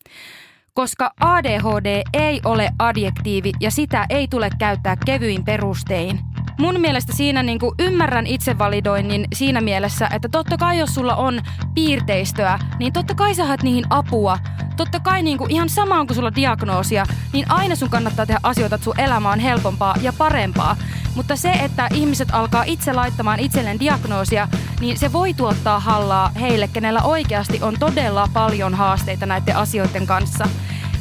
[0.75, 6.32] koska ADHD ei ole adjektiivi ja sitä ei tule käyttää kevyin perustein.
[6.59, 11.41] Mun mielestä siinä niin kuin ymmärrän itsevalidoinnin siinä mielessä, että totta kai jos sulla on
[11.75, 14.38] piirteistöä, niin totta kai sä haet niihin apua.
[14.77, 18.41] Totta kai niin kuin ihan samaan kuin sulla on diagnoosia, niin aina sun kannattaa tehdä
[18.43, 20.77] asioita, että sun elämä on helpompaa ja parempaa.
[21.15, 24.49] Mutta se, että ihmiset alkaa itse laittamaan itselleen diagnoosia,
[24.81, 30.49] niin se voi tuottaa hallaa heille, kenellä oikeasti on todella paljon haasteita näiden asioiden kanssa.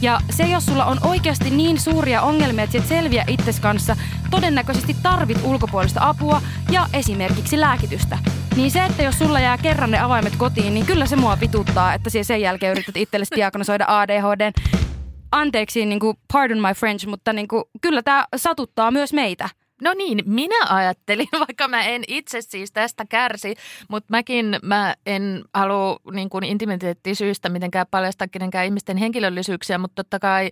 [0.01, 3.95] Ja se, jos sulla on oikeasti niin suuria ongelmia, että et selviä itses kanssa,
[4.31, 8.17] todennäköisesti tarvit ulkopuolista apua ja esimerkiksi lääkitystä.
[8.55, 11.93] Niin se, että jos sulla jää kerran ne avaimet kotiin, niin kyllä se mua vituttaa,
[11.93, 14.51] että siellä sen jälkeen yrität itsellesi diagnosoida ADHD.
[15.31, 19.49] Anteeksi, niin kuin, pardon my French, mutta niin kuin, kyllä tämä satuttaa myös meitä.
[19.81, 23.55] No niin, minä ajattelin, vaikka mä en itse siis tästä kärsi,
[23.89, 30.19] mutta mäkin mä en halua niin kuin intimiteettisyystä mitenkään paljastaa kenenkään ihmisten henkilöllisyyksiä, mutta totta
[30.19, 30.49] kai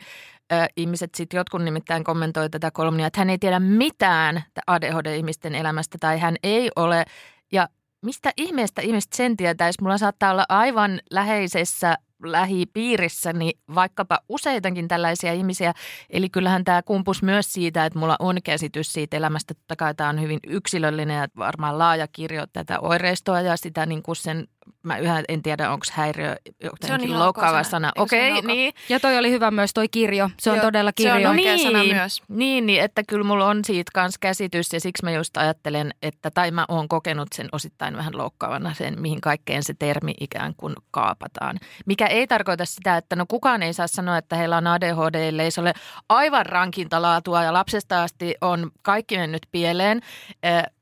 [0.53, 5.97] äh, ihmiset sitten jotkut nimittäin kommentoi tätä kolumnia, että hän ei tiedä mitään ADHD-ihmisten elämästä
[5.99, 7.05] tai hän ei ole
[7.51, 7.69] ja
[8.05, 9.81] mistä ihmeestä ihmiset sen tietäisi?
[9.81, 15.73] Mulla saattaa olla aivan läheisessä lähipiirissäni vaikkapa useitakin tällaisia ihmisiä.
[16.09, 19.53] Eli kyllähän tämä kumpus myös siitä, että mulla on käsitys siitä elämästä.
[19.53, 24.03] Totta kai tämä on hyvin yksilöllinen ja varmaan laaja kirjo tätä oireistoa ja sitä niin
[24.03, 24.47] kuin sen
[24.83, 27.91] mä yhä en tiedä, onko häiriö jotenkin loukkaava sana.
[27.97, 28.73] Okei, okay, niin.
[28.89, 30.29] Ja toi oli hyvä myös toi kirjo.
[30.39, 31.13] Se on Joo, todella kirjo.
[31.13, 32.21] Se on oikea niin, sana myös.
[32.27, 36.31] Niin, niin, että kyllä mulla on siitä kans käsitys ja siksi mä just ajattelen, että
[36.31, 40.75] tai mä oon kokenut sen osittain vähän loukkaavana sen, mihin kaikkeen se termi ikään kuin
[40.91, 41.57] kaapataan.
[41.85, 45.51] Mikä ei tarkoita sitä, että no kukaan ei saa sanoa, että heillä on ADHD, ellei
[45.51, 45.73] se ole
[46.09, 50.01] aivan rankinta laatua ja lapsesta asti on kaikki mennyt pieleen.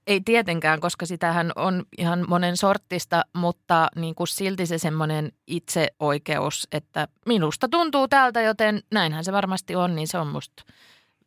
[0.08, 6.68] Ei tietenkään, koska sitähän on ihan monen sortista, mutta niin kuin silti se semmoinen itseoikeus,
[6.72, 10.64] että minusta tuntuu tältä, joten näinhän se varmasti on, niin se on musta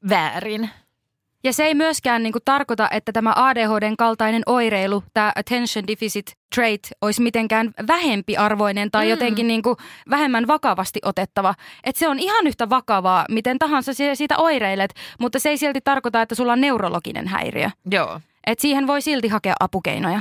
[0.08, 0.70] väärin.
[1.44, 6.33] Ja se ei myöskään niin kuin, tarkoita, että tämä ADHDn kaltainen oireilu, tämä attention deficit
[6.55, 9.11] trait, olisi mitenkään vähempi arvoinen tai mm.
[9.11, 9.76] jotenkin niin kuin,
[10.11, 11.55] vähemmän vakavasti otettava.
[11.85, 16.22] Et se on ihan yhtä vakavaa, miten tahansa siitä oireilet, mutta se ei silti tarkoita,
[16.22, 17.70] että sulla on neurologinen häiriö.
[17.90, 18.20] Joo.
[18.46, 20.20] Et siihen voi silti hakea apukeinoja.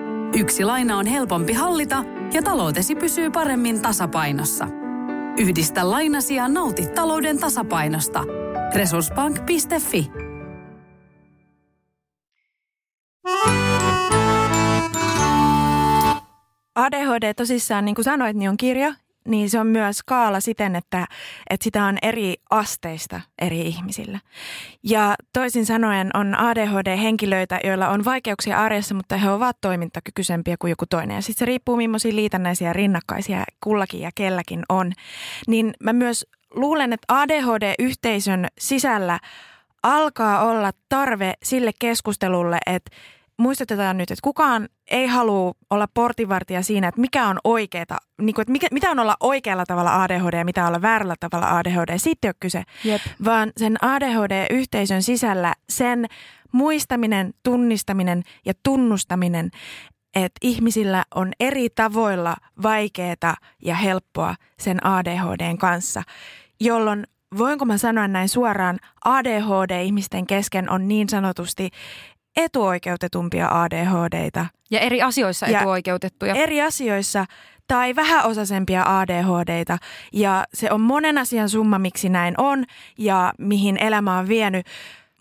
[0.35, 4.67] Yksi laina on helpompi hallita ja taloutesi pysyy paremmin tasapainossa.
[5.37, 8.23] Yhdistä lainasi ja nauti talouden tasapainosta.
[8.75, 10.11] Resurssbank.fi
[16.75, 18.93] ADHD tosissaan, niin kuin sanoit, niin on kirja,
[19.27, 21.07] niin se on myös skaala siten, että,
[21.49, 24.19] että sitä on eri asteista eri ihmisillä.
[24.83, 30.85] Ja toisin sanoen on ADHD-henkilöitä, joilla on vaikeuksia arjessa, mutta he ovat toimintakykyisempiä kuin joku
[30.85, 31.15] toinen.
[31.15, 34.91] Ja sitten se riippuu, millaisia liitännäisiä rinnakkaisia kullakin ja kelläkin on.
[35.47, 39.19] Niin mä myös luulen, että ADHD-yhteisön sisällä
[39.83, 42.91] alkaa olla tarve sille keskustelulle, että
[43.41, 48.43] muistutetaan nyt, että kukaan ei halua olla portinvartija siinä, että mikä on oikeeta, niin kuin,
[48.43, 51.97] että mikä, mitä on olla oikealla tavalla ADHD ja mitä olla väärällä tavalla ADHD.
[51.97, 53.01] Siitä ei ole kyse, Jep.
[53.25, 56.05] vaan sen ADHD-yhteisön sisällä sen
[56.51, 59.51] muistaminen, tunnistaminen ja tunnustaminen,
[60.15, 66.03] että ihmisillä on eri tavoilla vaikeaa ja helppoa sen ADHDn kanssa,
[66.59, 67.03] jolloin
[67.37, 71.69] voinko mä sanoa näin suoraan, ADHD-ihmisten kesken on niin sanotusti
[72.35, 74.45] etuoikeutetumpia ADHDita.
[74.71, 76.35] Ja eri asioissa ja etuoikeutettuja.
[76.35, 77.25] Eri asioissa
[77.67, 79.77] tai vähäosaisempia ADHDita.
[80.13, 82.65] Ja se on monen asian summa, miksi näin on
[82.97, 84.65] ja mihin elämä on vienyt.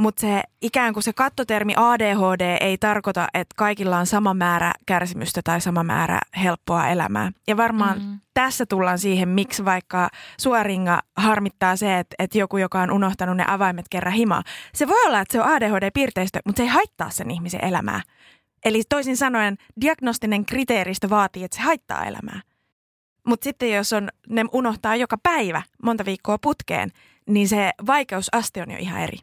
[0.01, 5.41] Mutta se ikään kuin se kattotermi ADHD ei tarkoita, että kaikilla on sama määrä kärsimystä
[5.45, 7.31] tai sama määrä helppoa elämää.
[7.47, 8.21] Ja varmaan mm-hmm.
[8.35, 10.09] tässä tullaan siihen, miksi vaikka
[10.39, 14.43] suoringa harmittaa se, että, että joku, joka on unohtanut ne avaimet kerran himaa.
[14.75, 18.01] Se voi olla, että se on ADHD-piirteistö, mutta se ei haittaa sen ihmisen elämää.
[18.65, 22.41] Eli toisin sanoen diagnostinen kriteeristö vaatii, että se haittaa elämää.
[23.27, 26.91] Mutta sitten jos on, ne unohtaa joka päivä monta viikkoa putkeen,
[27.27, 29.19] niin se vaikeusaste on jo ihan eri.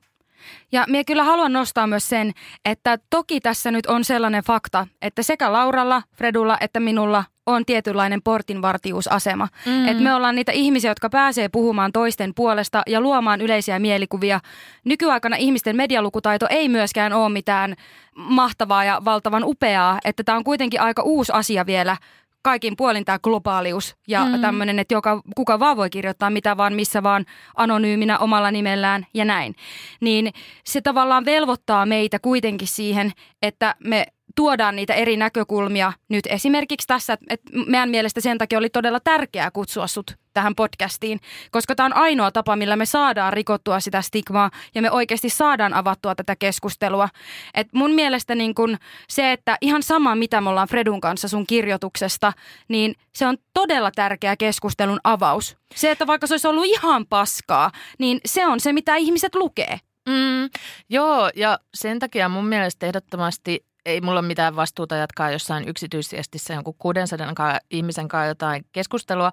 [0.71, 2.31] Ja minä kyllä haluan nostaa myös sen,
[2.65, 8.21] että toki tässä nyt on sellainen fakta, että sekä Lauralla, Fredulla että minulla on tietynlainen
[8.21, 9.47] portinvartijuusasema.
[9.65, 9.87] Mm.
[9.87, 14.39] Että me ollaan niitä ihmisiä, jotka pääsee puhumaan toisten puolesta ja luomaan yleisiä mielikuvia.
[14.85, 17.75] Nykyaikana ihmisten medialukutaito ei myöskään ole mitään
[18.15, 21.97] mahtavaa ja valtavan upeaa, että tämä on kuitenkin aika uusi asia vielä
[22.41, 24.41] kaikin puolin tämä globaalius ja mm.
[24.41, 29.25] tämmöinen, että joka, kuka vaan voi kirjoittaa mitä vaan, missä vaan anonyyminä omalla nimellään ja
[29.25, 29.55] näin.
[30.01, 30.33] Niin
[30.65, 34.05] se tavallaan velvoittaa meitä kuitenkin siihen, että me
[34.37, 39.51] tuodaan niitä eri näkökulmia nyt esimerkiksi tässä, että meidän mielestä sen takia oli todella tärkeää
[39.51, 41.19] kutsua sut tähän podcastiin,
[41.51, 45.73] koska tämä on ainoa tapa, millä me saadaan rikottua sitä stigmaa ja me oikeasti saadaan
[45.73, 47.09] avattua tätä keskustelua.
[47.53, 48.77] Et mun mielestä niin kun
[49.09, 52.33] se, että ihan sama mitä me ollaan Fredun kanssa sun kirjoituksesta,
[52.67, 55.57] niin se on todella tärkeä keskustelun avaus.
[55.75, 59.79] Se, että vaikka se olisi ollut ihan paskaa, niin se on se, mitä ihmiset lukee.
[60.09, 60.49] Mm,
[60.89, 66.53] joo, ja sen takia mun mielestä ehdottomasti ei mulla ole mitään vastuuta jatkaa jossain yksityisviestissä
[66.53, 69.31] jonkun 600 ihmisen kanssa jotain keskustelua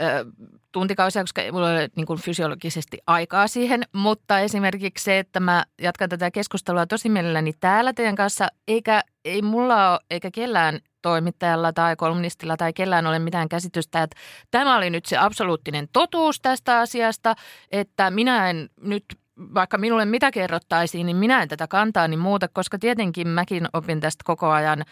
[0.00, 0.24] ö,
[0.72, 3.82] tuntikausia, koska ei mulla ole niin kuin fysiologisesti aikaa siihen.
[3.92, 9.42] Mutta esimerkiksi se, että mä jatkan tätä keskustelua tosi mielelläni täällä teidän kanssa, eikä ei
[9.42, 14.16] mulla ole, eikä kellään toimittajalla tai kolumnistilla tai kellään ole mitään käsitystä, että
[14.50, 17.34] tämä oli nyt se absoluuttinen totuus tästä asiasta,
[17.70, 19.04] että minä en nyt
[19.54, 24.00] vaikka minulle mitä kerrottaisiin, niin minä en tätä kantaa niin muuta, koska tietenkin mäkin opin
[24.00, 24.84] tästä koko ajan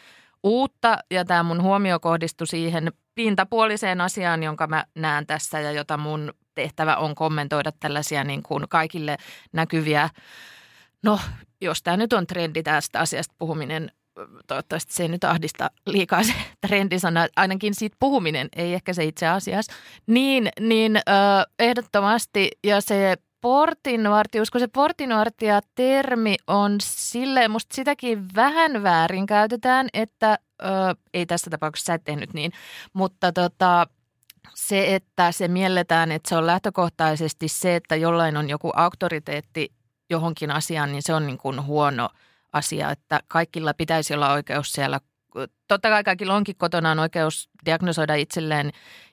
[0.43, 5.97] uutta ja tämä mun huomio kohdistui siihen pintapuoliseen asiaan, jonka mä näen tässä ja jota
[5.97, 9.17] mun tehtävä on kommentoida tällaisia niin kuin kaikille
[9.53, 10.11] näkyviä,
[11.03, 11.21] no
[11.61, 13.91] jos tämä nyt on trendi tästä asiasta puhuminen,
[14.47, 16.33] toivottavasti se ei nyt ahdista liikaa se
[16.67, 19.73] trendisana, ainakin siitä puhuminen, ei ehkä se itse asiassa,
[20.07, 21.01] niin, niin ö,
[21.59, 30.39] ehdottomasti ja se portinvartijuus, kun se portinvartija-termi on silleen, musta sitäkin vähän väärin käytetään, että
[30.63, 30.67] ö,
[31.15, 32.53] ei tässä tapauksessa sä et tehnyt niin,
[32.93, 33.87] mutta tota,
[34.55, 39.73] se, että se mielletään, että se on lähtökohtaisesti se, että jollain on joku auktoriteetti
[40.11, 42.09] johonkin asiaan, niin se on niin kuin huono
[42.53, 45.01] asia, että kaikilla pitäisi olla oikeus siellä.
[45.69, 48.73] Totta kai kaikilla onkin kotonaan oikeus diagnosoida itselleen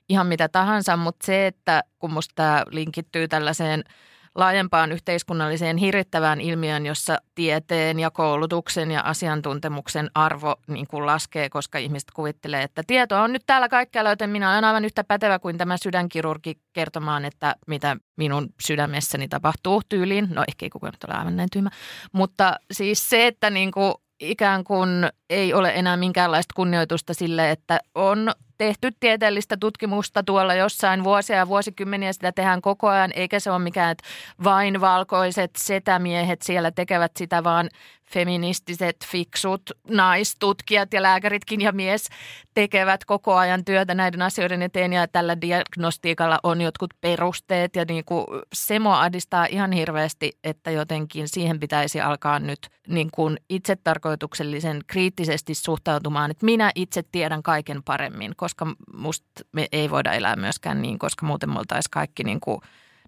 [0.09, 3.83] ihan mitä tahansa, mutta se, että kun musta linkittyy tällaiseen–
[4.35, 11.77] laajempaan yhteiskunnalliseen hirvittävään ilmiön, jossa tieteen ja koulutuksen ja asiantuntemuksen arvo niin kuin laskee, koska
[11.77, 15.57] ihmiset kuvittelee, että tietoa on nyt täällä kaikkialla, joten minä olen aivan yhtä pätevä kuin
[15.57, 20.27] tämä sydänkirurgi kertomaan, että mitä minun sydämessäni tapahtuu tyyliin.
[20.29, 21.69] No ehkä ei kukaan ole aivan näin tyhmä.
[22.11, 24.89] Mutta siis se, että niin kuin ikään kuin
[25.29, 31.47] ei ole enää minkäänlaista kunnioitusta sille, että on tehty tieteellistä tutkimusta tuolla jossain vuosia ja
[31.47, 34.03] vuosikymmeniä sitä tehdään koko ajan, eikä se ole mikään, että
[34.43, 37.69] vain valkoiset setämiehet siellä tekevät sitä, vaan
[38.11, 42.07] feministiset, fiksut naistutkijat ja lääkäritkin ja mies
[42.53, 44.93] tekevät koko ajan työtä näiden asioiden eteen.
[44.93, 50.71] Ja tällä diagnostiikalla on jotkut perusteet ja niin kuin se mua ahdistaa ihan hirveästi, että
[50.71, 57.83] jotenkin siihen pitäisi alkaa nyt niin kuin itsetarkoituksellisen kriittisesti suhtautumaan, että minä itse tiedän kaiken
[57.83, 58.50] paremmin, koska
[58.93, 62.61] musta me ei voida elää myöskään niin, koska muuten me oltaisiin kaikki niin kuin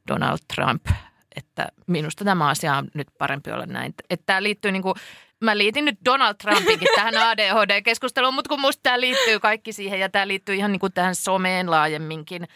[0.08, 0.86] Donald Trump–
[1.36, 3.94] että minusta tämä asia on nyt parempi olla näin.
[4.10, 4.96] Että tämä liittyy niin kuin,
[5.40, 10.10] mä liitin nyt Donald Trumpinkin tähän ADHD-keskusteluun, mutta kun musta tämä liittyy kaikki siihen ja
[10.10, 12.48] tämä liittyy ihan niin kuin tähän someen laajemminkin,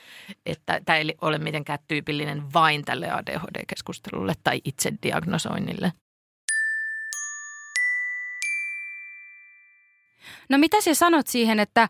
[0.45, 5.93] että tämä ei ole mitenkään tyypillinen vain tälle ADHD-keskustelulle tai itse diagnosoinnille.
[10.49, 11.89] No mitä sä sanot siihen, että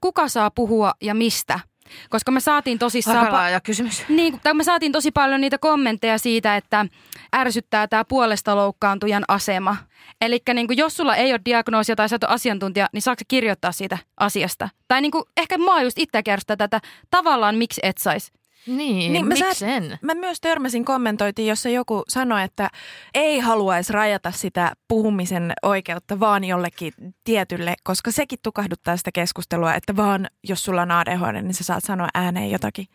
[0.00, 1.60] kuka saa puhua ja mistä?
[2.10, 3.18] Koska me saatiin tosissaan...
[3.18, 4.04] Aika laaja kysymys.
[4.08, 6.86] Niin, me saatiin tosi paljon niitä kommentteja siitä, että
[7.36, 9.76] ärsyttää tämä puolesta loukkaantujan asema.
[10.20, 13.72] Eli niin jos sulla ei ole diagnoosia tai sä et ole asiantuntija, niin saako kirjoittaa
[13.72, 14.68] siitä asiasta?
[14.88, 18.32] Tai niin kuin, ehkä mua just itse tätä, tavallaan miksi et saisi.
[18.66, 19.98] Niin, niin mä, sen?
[20.02, 22.70] mä myös törmäsin kommentoitiin, jossa joku sanoi, että
[23.14, 26.92] ei haluaisi rajata sitä puhumisen oikeutta vaan jollekin
[27.24, 31.84] tietylle, koska sekin tukahduttaa sitä keskustelua, että vaan jos sulla on ADHD, niin sä saat
[31.84, 32.86] sanoa ääneen jotakin.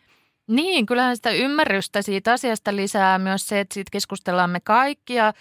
[0.48, 5.32] Niin, kyllähän sitä ymmärrystä siitä asiasta lisää myös se, että siitä keskustellaan me kaikki ja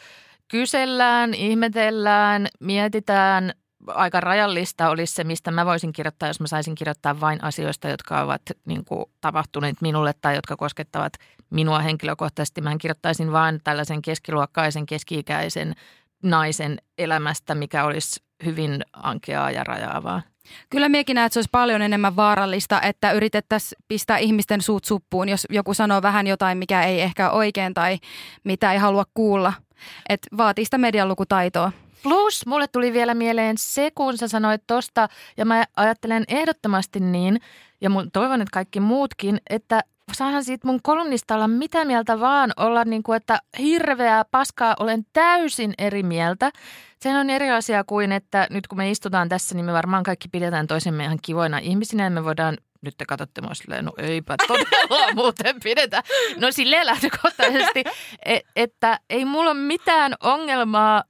[0.48, 3.54] kysellään, ihmetellään, mietitään,
[3.88, 8.21] aika rajallista olisi se, mistä mä voisin kirjoittaa, jos mä saisin kirjoittaa vain asioista, jotka
[8.21, 11.13] ovat niin kuin, tapahtuneet minulle tai jotka koskettavat
[11.50, 12.62] minua henkilökohtaisesti.
[12.62, 15.76] Mä kirjoittaisin vain tällaisen keskiluokkaisen, keski-ikäisen
[16.24, 20.21] naisen elämästä, mikä olisi hyvin ankeaa ja rajaavaa.
[20.69, 25.29] Kyllä miekin näen, että se olisi paljon enemmän vaarallista, että yritettäisiin pistää ihmisten suut suppuun,
[25.29, 27.98] jos joku sanoo vähän jotain, mikä ei ehkä ole oikein tai
[28.44, 29.54] mitä ei halua kuulla–
[30.10, 31.71] Et vaatii sitä medialukutaitoa.
[32.06, 37.41] Plus, mulle tuli vielä mieleen se, kun sä sanoit tosta, ja mä ajattelen ehdottomasti niin,
[37.81, 39.81] ja mun, toivon, että kaikki muutkin, että
[40.13, 45.06] saahan siitä mun kolumnista olla mitä mieltä vaan, olla niin kuin, että hirveää paskaa, olen
[45.13, 46.51] täysin eri mieltä.
[46.99, 50.27] Sehän on eri asia kuin, että nyt kun me istutaan tässä, niin me varmaan kaikki
[50.27, 54.35] pidetään toisemme ihan kivoina ihmisinä ja me voidaan nyt te katsotte mua silleen, no eipä
[54.47, 56.03] todella muuten pidetä.
[56.37, 57.83] No silleen lähtökohtaisesti,
[58.25, 61.03] e- että ei mulla ole mitään ongelmaa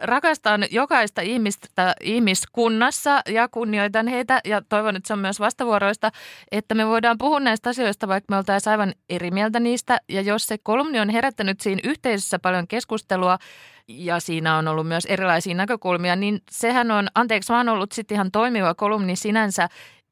[0.00, 6.10] rakastan jokaista ihmistä ihmiskunnassa ja kunnioitan heitä ja toivon, että se on myös vastavuoroista,
[6.52, 10.00] että me voidaan puhua näistä asioista, vaikka me oltaisiin aivan eri mieltä niistä.
[10.08, 13.38] Ja jos se kolumni on herättänyt siinä yhteisössä paljon keskustelua
[13.88, 18.30] ja siinä on ollut myös erilaisia näkökulmia, niin sehän on, anteeksi, oon ollut sitten ihan
[18.30, 19.68] toimiva kolumni sinänsä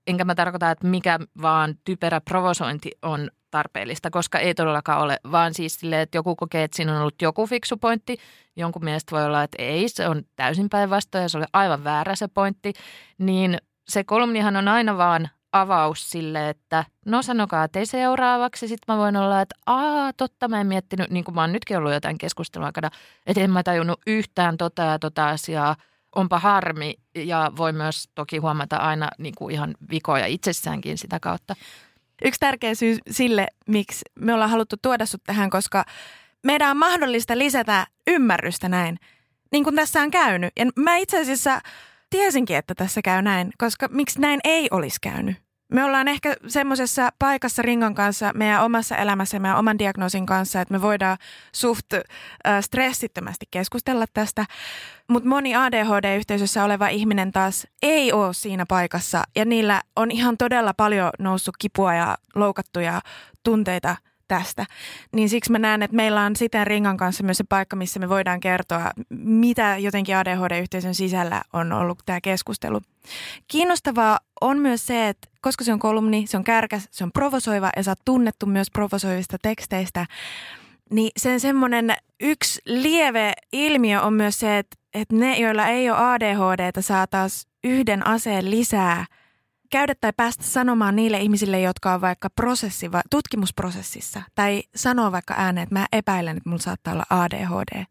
[0.06, 5.54] enkä mä tarkoita, että mikä vaan typerä provosointi on tarpeellista, koska ei todellakaan ole, vaan
[5.54, 8.16] siis silleen, että joku kokee, että siinä on ollut joku fiksu pointti,
[8.56, 12.14] jonkun mielestä voi olla, että ei, se on täysin päinvastoin ja se oli aivan väärä
[12.14, 12.72] se pointti,
[13.18, 18.68] niin se kolumnihan on aina vaan avaus sille, että no sanokaa te seuraavaksi.
[18.68, 21.76] Sitten mä voin olla, että aa, totta mä en miettinyt, niin kuin mä oon nytkin
[21.78, 22.90] ollut jotain keskustelua aikana,
[23.26, 25.76] että en mä tajunnut yhtään tota ja tota asiaa–
[26.14, 31.56] onpa harmi ja voi myös toki huomata aina niin kuin ihan vikoja itsessäänkin sitä kautta.
[32.24, 35.84] Yksi tärkeä syy sille, miksi me ollaan haluttu tuoda sut tähän, koska
[36.42, 38.98] meidän on mahdollista lisätä ymmärrystä näin,
[39.52, 40.52] niin kuin tässä on käynyt.
[40.58, 41.60] Ja mä itse asiassa
[42.10, 45.43] tiesinkin, että tässä käy näin, koska miksi näin ei olisi käynyt.
[45.74, 50.74] Me ollaan ehkä semmoisessa paikassa Ringon kanssa meidän omassa elämässä, meidän oman diagnoosin kanssa, että
[50.74, 51.18] me voidaan
[51.52, 52.02] suht äh,
[52.60, 54.46] stressittömästi keskustella tästä.
[55.08, 60.74] Mutta moni ADHD-yhteisössä oleva ihminen taas ei ole siinä paikassa ja niillä on ihan todella
[60.74, 63.00] paljon noussut kipua ja loukattuja
[63.42, 63.96] tunteita
[64.28, 64.66] tästä.
[65.12, 68.08] Niin siksi mä näen, että meillä on siten Ringan kanssa myös se paikka, missä me
[68.08, 72.80] voidaan kertoa, mitä jotenkin ADHD-yhteisön sisällä on ollut tämä keskustelu.
[73.48, 77.70] Kiinnostavaa on myös se, että koska se on kolumni, se on kärkäs, se on provosoiva
[77.76, 80.06] ja sä oot tunnettu myös provosoivista teksteistä,
[80.90, 85.98] niin sen semmoinen yksi lieve ilmiö on myös se, että, että ne, joilla ei ole
[85.98, 89.06] ADHD, saa taas yhden aseen lisää–
[89.74, 95.62] käydä tai päästä sanomaan niille ihmisille, jotka on vaikka prosessi, tutkimusprosessissa tai sanoo vaikka ääneen,
[95.62, 97.84] että mä epäilen, että mulla saattaa olla ADHD.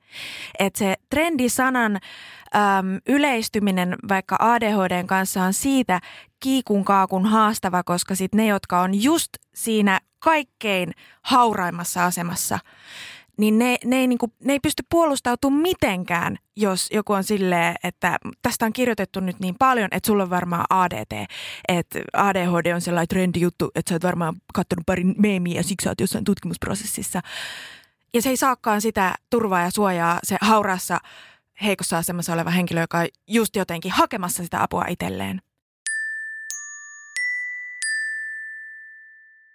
[0.59, 5.99] Että se trendisanan äm, yleistyminen vaikka ADHDn kanssa on siitä
[6.39, 12.59] kiikun kaakun haastava, koska sit ne, jotka on just siinä kaikkein hauraimmassa asemassa,
[13.37, 17.75] niin ne, ne, ei, niin kuin, ne ei pysty puolustautumaan mitenkään, jos joku on silleen,
[17.83, 21.29] että tästä on kirjoitettu nyt niin paljon, että sulla on varmaan ADT,
[21.67, 25.83] että ADHD on sellainen trendi juttu, että sä oot varmaan katsonut pari meemiä ja siksi
[25.83, 27.21] sä oot jossain tutkimusprosessissa.
[28.13, 30.99] Ja se ei saakaan sitä turvaa ja suojaa se haurassa
[31.63, 35.41] heikossa asemassa oleva henkilö, joka on just jotenkin hakemassa sitä apua itselleen.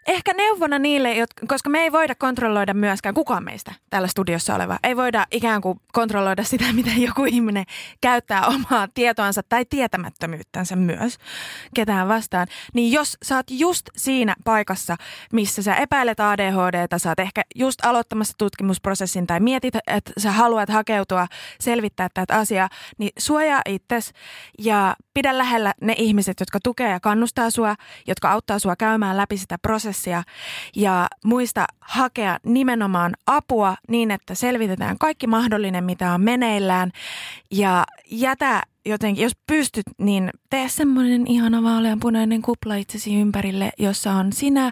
[0.09, 4.79] Ehkä neuvona niille, jotka, koska me ei voida kontrolloida myöskään kukaan meistä täällä studiossa oleva.
[4.83, 7.65] Ei voida ikään kuin kontrolloida sitä, miten joku ihminen
[8.01, 11.19] käyttää omaa tietoansa tai tietämättömyyttänsä myös
[11.75, 12.47] ketään vastaan.
[12.75, 14.97] Niin jos sä oot just siinä paikassa,
[15.33, 20.69] missä sä epäilet ADHDta, sä oot ehkä just aloittamassa tutkimusprosessin tai mietit, että sä haluat
[20.69, 21.27] hakeutua
[21.61, 24.13] selvittää tätä asiaa, niin suojaa itses
[24.59, 27.75] ja pidä lähellä ne ihmiset, jotka tukee ja kannustaa sua,
[28.07, 29.98] jotka auttaa sua käymään läpi sitä prosessia
[30.77, 36.91] ja muista hakea nimenomaan apua niin, että selvitetään kaikki mahdollinen, mitä on meneillään.
[37.51, 44.33] Ja jätä jotenkin, jos pystyt, niin tee semmoinen ihana vaaleanpunainen kupla itsesi ympärille, jossa on
[44.33, 44.71] sinä.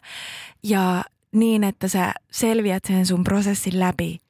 [0.62, 4.20] Ja niin, että sä selviät sen sun prosessin läpi.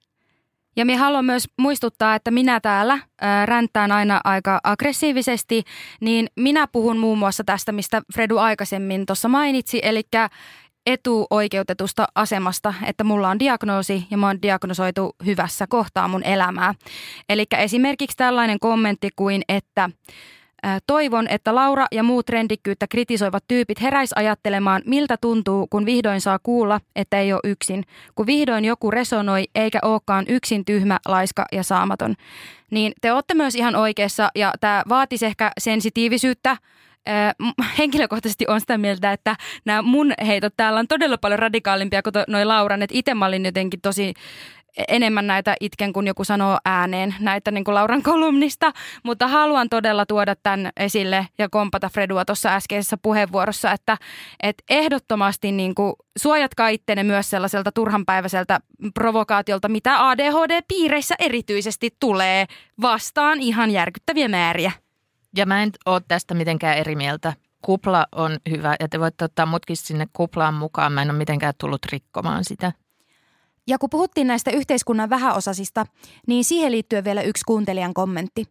[0.77, 5.63] Ja minä haluan myös muistuttaa, että minä täällä ää, ränttään aina aika aggressiivisesti,
[6.01, 10.03] niin minä puhun muun muassa tästä, mistä Fredu aikaisemmin tuossa mainitsi, eli
[10.87, 16.75] etuoikeutetusta asemasta, että mulla on diagnoosi ja mä oon diagnosoitu hyvässä kohtaa mun elämää.
[17.29, 19.91] Eli esimerkiksi tällainen kommentti kuin, että
[20.87, 26.39] Toivon, että Laura ja muut trendikkyyttä kritisoivat tyypit heräis ajattelemaan, miltä tuntuu, kun vihdoin saa
[26.43, 27.85] kuulla, että ei ole yksin.
[28.15, 32.15] Kun vihdoin joku resonoi, eikä olekaan yksin tyhmä, laiska ja saamaton.
[32.71, 36.57] Niin te olette myös ihan oikeassa ja tämä vaatisi ehkä sensitiivisyyttä,
[37.79, 42.49] henkilökohtaisesti on sitä mieltä, että nämä mun heitot täällä on todella paljon radikaalimpia kuin noin
[42.49, 42.83] Lauran.
[42.83, 44.15] Että itse mä olin jotenkin tosi
[44.89, 50.07] enemmän näitä itken, kun joku sanoo ääneen näitä niin kuin Lauran kolumnista, mutta haluan todella
[50.07, 53.99] tuoda tämän esille ja kompata Fredua tuossa äskeisessä puheenvuorossa, että,
[54.43, 58.61] että ehdottomasti niin kuin suojatkaa ittenne myös sellaiselta turhanpäiväiseltä
[58.95, 62.47] provokaatiolta, mitä ADHD-piireissä erityisesti tulee
[62.81, 64.73] vastaan ihan järkyttäviä määriä.
[65.37, 67.33] Ja mä en ole tästä mitenkään eri mieltä.
[67.63, 70.93] Kupla on hyvä ja te voitte ottaa mutkin sinne kuplaan mukaan.
[70.93, 72.73] Mä en ole mitenkään tullut rikkomaan sitä.
[73.67, 75.87] Ja kun puhuttiin näistä yhteiskunnan vähäosasista,
[76.27, 78.45] niin siihen liittyy vielä yksi kuuntelijan kommentti.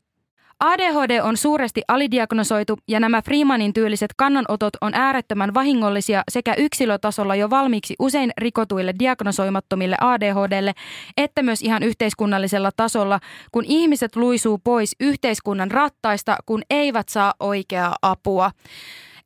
[0.59, 7.49] ADHD on suuresti alidiagnosoitu ja nämä Freemanin tyyliset kannanotot on äärettömän vahingollisia sekä yksilötasolla jo
[7.49, 10.73] valmiiksi usein rikotuille diagnosoimattomille ADHDlle,
[11.17, 13.19] että myös ihan yhteiskunnallisella tasolla,
[13.51, 18.51] kun ihmiset luisuu pois yhteiskunnan rattaista, kun eivät saa oikeaa apua.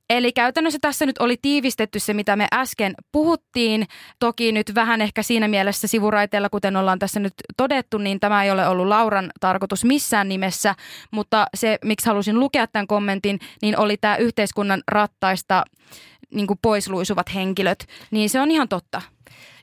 [0.10, 3.88] Eli käytännössä tässä nyt oli tiivistetty se, mitä me äsken puhuttiin.
[4.20, 8.51] Toki nyt vähän ehkä siinä mielessä sivuraiteella, kuten ollaan tässä nyt todettu, niin tämä ei
[8.51, 10.76] ole ollut Lauran tarkoitus missään nimessä.
[11.12, 15.64] Mutta se, miksi halusin lukea tämän kommentin, niin oli tämä yhteiskunnan rattaista
[16.34, 17.86] niin poisluisuvat henkilöt.
[18.12, 19.01] Niin se on ihan totta.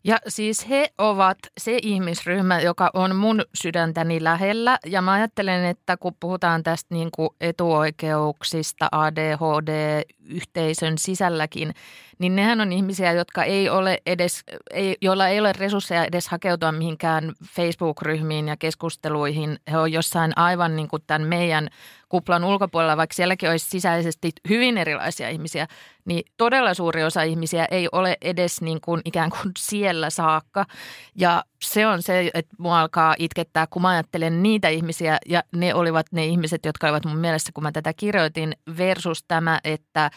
[0.04, 4.78] Ja siis he ovat se ihmisryhmä, joka on mun sydäntäni lähellä.
[4.86, 11.74] Ja mä ajattelen, että kun puhutaan tästä niin kuin etuoikeuksista ADHD-yhteisön sisälläkin,
[12.18, 16.72] niin nehän on ihmisiä, jotka ei ole edes, ei, joilla ei ole resursseja edes hakeutua
[16.72, 19.58] mihinkään Facebook-ryhmiin ja keskusteluihin.
[19.70, 21.68] He on jossain aivan niin kuin tämän meidän
[22.08, 25.66] kuplan ulkopuolella, vaikka sielläkin olisi sisäisesti hyvin erilaisia ihmisiä,
[26.04, 30.66] niin todella suuri osa ihmisiä ei ole edes niin kuin ikään kuin siellä saakka.
[31.14, 35.74] Ja se on se, että mua alkaa itkettää, kun mä ajattelen niitä ihmisiä, ja ne
[35.74, 40.10] olivat ne ihmiset, jotka olivat mun mielestä, kun mä tätä kirjoitin, versus tämä, että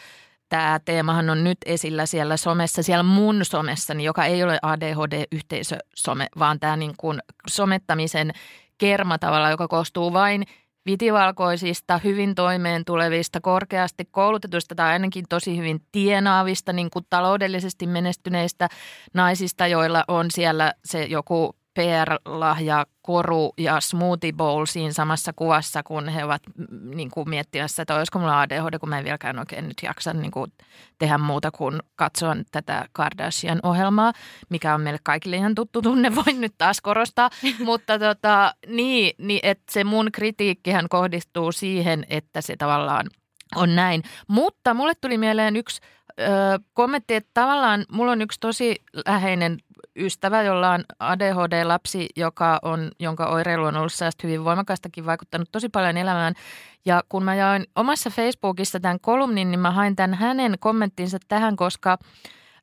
[0.50, 6.60] tämä teemahan on nyt esillä siellä somessa, siellä mun somessani, joka ei ole ADHD-yhteisösome, vaan
[6.60, 8.32] tämä niin kuin somettamisen
[8.78, 10.44] kerma tavalla, joka koostuu vain
[10.86, 18.70] vitivalkoisista, hyvin toimeen tulevista, korkeasti koulutetuista tai ainakin tosi hyvin tienaavista, niin kuin taloudellisesti menestyneistä
[19.14, 26.10] naisista, joilla on siellä se joku PR-lahja, koru ja smoothie bowl siinä samassa kuvassa, kun
[26.10, 26.42] he ovat
[26.96, 30.32] niin kuin miettimässä, että olisiko mulla ADHD, kun mä en vieläkään oikein nyt jaksa niin
[30.32, 30.52] kuin
[30.98, 34.14] tehdä muuta kuin katsoa tätä Kardashian-ohjelmaa,
[34.50, 37.30] mikä on meille kaikille ihan tuttu tunne, voin nyt taas korostaa.
[37.66, 43.08] Mutta tota, niin, niin että se mun kritiikkihän kohdistuu siihen, että se tavallaan
[43.56, 44.04] on näin.
[44.28, 45.82] Mutta mulle tuli mieleen yksi
[46.20, 46.24] ö,
[46.74, 48.76] kommentti, että tavallaan mulla on yksi tosi
[49.06, 49.58] läheinen
[50.00, 55.70] ystävä, jolla on ADHD-lapsi, joka on, jonka oireilu on ollut säästä hyvin voimakastakin vaikuttanut tosi
[55.70, 56.34] paljon elämään.
[56.86, 61.56] Ja kun mä jaoin omassa Facebookissa tämän kolumnin, niin mä hain tämän hänen kommenttinsa tähän,
[61.56, 61.98] koska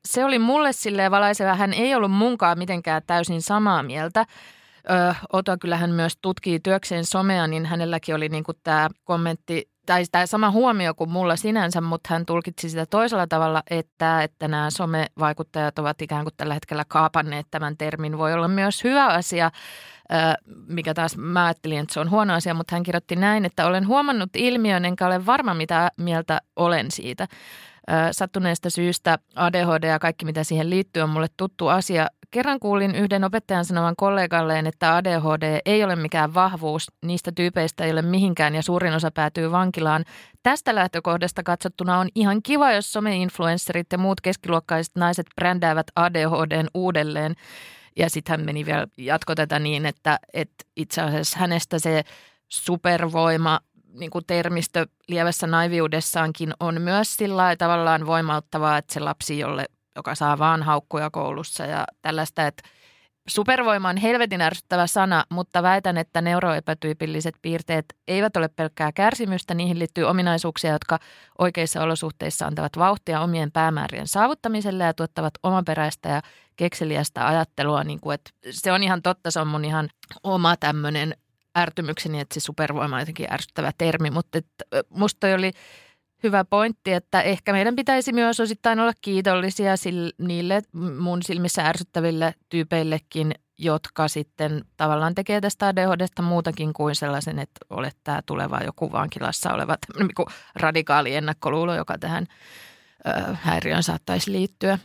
[0.05, 1.55] se oli mulle silleen valaiseva.
[1.55, 4.25] Hän ei ollut munkaan mitenkään täysin samaa mieltä.
[4.89, 10.03] Ö, Oto kyllähän myös tutkii työkseen somea, niin hänelläkin oli niin kuin tämä kommentti tai
[10.11, 14.69] tämä sama huomio kuin mulla sinänsä, mutta hän tulkitsi sitä toisella tavalla, että, että nämä
[14.69, 18.17] somevaikuttajat ovat ikään kuin tällä hetkellä kaapanneet tämän termin.
[18.17, 19.51] Voi olla myös hyvä asia,
[20.67, 23.87] mikä taas mä ajattelin, että se on huono asia, mutta hän kirjoitti näin, että olen
[23.87, 27.27] huomannut ilmiön, enkä ole varma, mitä mieltä olen siitä.
[28.11, 32.07] Sattuneesta syystä ADHD ja kaikki, mitä siihen liittyy, on mulle tuttu asia.
[32.31, 37.91] Kerran kuulin yhden opettajan sanovan kollegalleen, että ADHD ei ole mikään vahvuus, niistä tyypeistä ei
[37.91, 40.05] ole mihinkään ja suurin osa päätyy vankilaan.
[40.43, 47.35] Tästä lähtökohdasta katsottuna on ihan kiva, jos some-influencerit ja muut keskiluokkaiset naiset brändäävät ADHDn uudelleen.
[47.95, 52.03] Ja sitten hän meni vielä jatko tätä niin, että, että itse asiassa hänestä se
[52.47, 53.59] supervoima
[53.93, 59.65] niin kuin termistö lievässä naiviudessaankin on myös sillä tavallaan voimauttavaa, että se lapsi, jolle,
[59.97, 62.63] joka saa vaan haukkuja koulussa ja tällaista, että
[63.27, 69.53] Supervoima on helvetin ärsyttävä sana, mutta väitän, että neuroepätyypilliset piirteet eivät ole pelkkää kärsimystä.
[69.53, 70.99] Niihin liittyy ominaisuuksia, jotka
[71.37, 76.21] oikeissa olosuhteissa antavat vauhtia omien päämäärien saavuttamiselle ja tuottavat omaperäistä ja
[76.55, 77.83] kekseliästä ajattelua.
[77.83, 79.89] Niin kuin, että se on ihan totta, se on mun ihan
[80.23, 81.15] oma tämmöinen
[81.57, 85.51] ärtymykseni, että se supervoima on jotenkin ärsyttävä termi, mutta että, musta oli
[86.23, 90.61] hyvä pointti, että ehkä meidän pitäisi myös osittain olla kiitollisia sille, niille
[90.99, 97.97] mun silmissä ärsyttäville tyypeillekin, jotka sitten tavallaan tekee tästä ADHDsta muutakin kuin sellaisen, että olet
[98.03, 100.09] tämä tuleva joku vankilassa oleva niin
[100.55, 102.27] radikaali ennakkoluulo, joka tähän
[103.07, 104.79] ö, häiriöön saattaisi liittyä.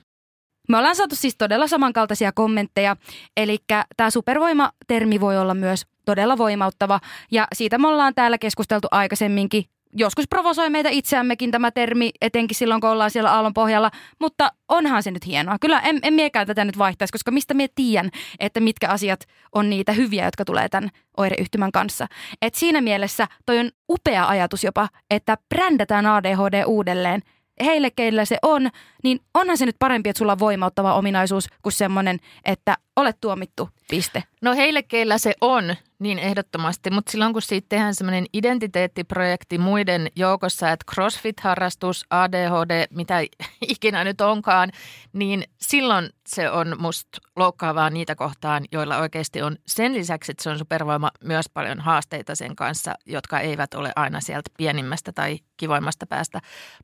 [0.69, 2.97] Me ollaan saatu siis todella samankaltaisia kommentteja,
[3.37, 3.59] eli
[3.97, 9.65] tämä supervoima-termi voi olla myös todella voimauttava, ja siitä me ollaan täällä keskusteltu aikaisemminkin
[9.97, 13.91] joskus provosoi meitä itseämmekin tämä termi, etenkin silloin kun ollaan siellä aallon pohjalla,
[14.21, 15.57] mutta onhan se nyt hienoa.
[15.61, 19.21] Kyllä en, en miekään tätä nyt vaihtaisi, koska mistä mie tiedän, että mitkä asiat
[19.53, 22.07] on niitä hyviä, jotka tulee tämän oireyhtymän kanssa.
[22.43, 27.23] Et siinä mielessä toi on upea ajatus jopa, että brändätään ADHD uudelleen
[27.65, 28.71] heille, keillä se on,
[29.05, 33.69] niin onhan se nyt parempi, että sulla on voimauttava ominaisuus kuin semmoinen, että olet tuomittu,
[33.91, 34.25] piste.
[34.43, 40.09] No heille, keillä se on, niin ehdottomasti, mutta silloin kun siitä tehdään semmoinen identiteettiprojekti muiden
[40.17, 43.21] joukossa, että CrossFit-harrastus, ADHD, mitä
[43.75, 44.71] ikinä nyt onkaan,
[45.13, 50.51] niin silloin se on musta loukkaavaa niitä kohtaan, joilla oikeasti on sen lisäksi, että se
[50.51, 56.07] on supervoima, myös paljon haasteita sen kanssa, jotka eivät ole aina sieltä pienimmästä tai kivoimmasta
[56.07, 56.41] päästä.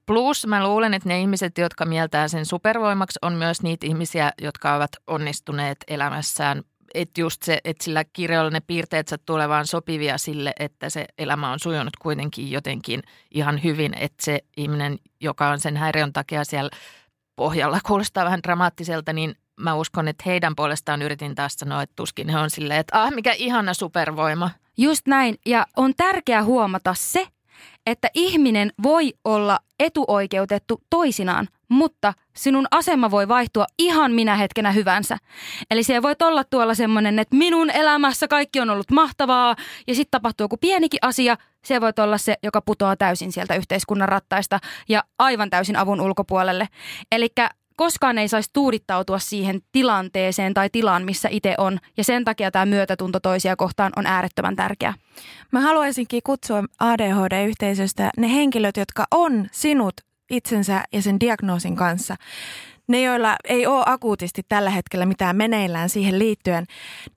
[0.06, 4.74] Plus mä luulen, että ne ihmiset, jotka mieltää sen supervoimaksi, on myös niitä ihmisiä, jotka
[4.74, 6.62] ovat onnistuneet elämässään
[6.94, 11.52] että just se, että sillä kirjalla ne piirteet tulee vaan sopivia sille, että se elämä
[11.52, 16.70] on sujunut kuitenkin jotenkin ihan hyvin, että se ihminen, joka on sen häiriön takia siellä
[17.36, 22.28] pohjalla, kuulostaa vähän dramaattiselta, niin mä uskon, että heidän puolestaan yritin taas sanoa, että tuskin
[22.28, 24.50] he on silleen, että ah, mikä ihana supervoima.
[24.76, 27.26] Just näin, ja on tärkeää huomata se,
[27.90, 35.18] että ihminen voi olla etuoikeutettu toisinaan, mutta sinun asema voi vaihtua ihan minä hetkenä hyvänsä.
[35.70, 40.10] Eli se voi olla tuolla semmoinen, että minun elämässä kaikki on ollut mahtavaa ja sitten
[40.10, 41.36] tapahtuu joku pienikin asia.
[41.64, 44.58] Se voi olla se, joka putoaa täysin sieltä yhteiskunnan rattaista
[44.88, 46.68] ja aivan täysin avun ulkopuolelle.
[47.12, 47.28] Eli
[47.78, 51.78] koskaan ei saisi tuudittautua siihen tilanteeseen tai tilaan, missä itse on.
[51.96, 54.94] Ja sen takia tämä myötätunto toisia kohtaan on äärettömän tärkeä.
[55.52, 59.94] Mä haluaisinkin kutsua ADHD-yhteisöstä ne henkilöt, jotka on sinut
[60.30, 62.16] itsensä ja sen diagnoosin kanssa.
[62.88, 66.64] Ne, joilla ei ole akuutisti tällä hetkellä mitään meneillään siihen liittyen,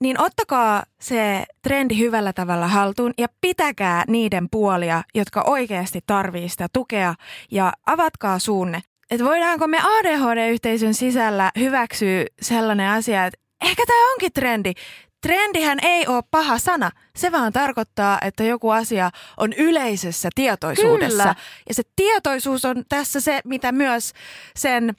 [0.00, 6.66] niin ottakaa se trendi hyvällä tavalla haltuun ja pitäkää niiden puolia, jotka oikeasti tarvii sitä
[6.72, 7.14] tukea
[7.50, 8.82] ja avatkaa suunne
[9.12, 14.72] että voidaanko me ADHD-yhteisön sisällä hyväksyä sellainen asia, että ehkä tämä onkin trendi.
[15.20, 16.90] Trendihän ei ole paha sana.
[17.16, 21.22] Se vaan tarkoittaa, että joku asia on yleisessä tietoisuudessa.
[21.22, 21.34] Kyllä.
[21.68, 24.12] Ja se tietoisuus on tässä se, mitä myös
[24.56, 24.94] sen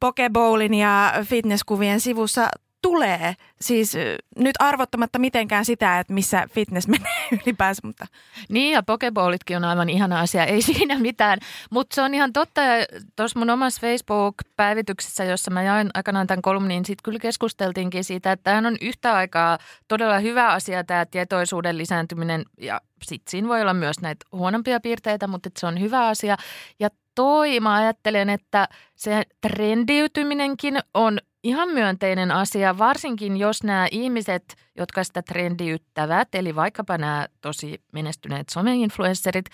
[0.00, 2.48] Pokebowlin ja fitnesskuvien sivussa
[2.82, 3.34] tulee.
[3.60, 3.96] Siis
[4.36, 7.80] nyt arvottamatta mitenkään sitä, että missä fitness menee ylipäänsä.
[7.84, 8.06] Mutta.
[8.48, 11.38] Niin ja pokeballitkin on aivan ihana asia, ei siinä mitään.
[11.70, 16.42] Mutta se on ihan totta ja tuossa mun omassa Facebook-päivityksessä, jossa mä jain aikanaan tämän
[16.42, 19.58] kolumnin, niin sitten kyllä keskusteltiinkin siitä, että tämähän on yhtä aikaa
[19.88, 25.26] todella hyvä asia tämä tietoisuuden lisääntyminen ja sitten siinä voi olla myös näitä huonompia piirteitä,
[25.26, 26.36] mutta se on hyvä asia.
[26.80, 34.54] Ja toi mä ajattelen, että se trendiytyminenkin on ihan myönteinen asia, varsinkin jos nämä ihmiset,
[34.76, 39.46] jotka sitä trendiyttävät, eli vaikkapa nämä tosi menestyneet some-influencerit,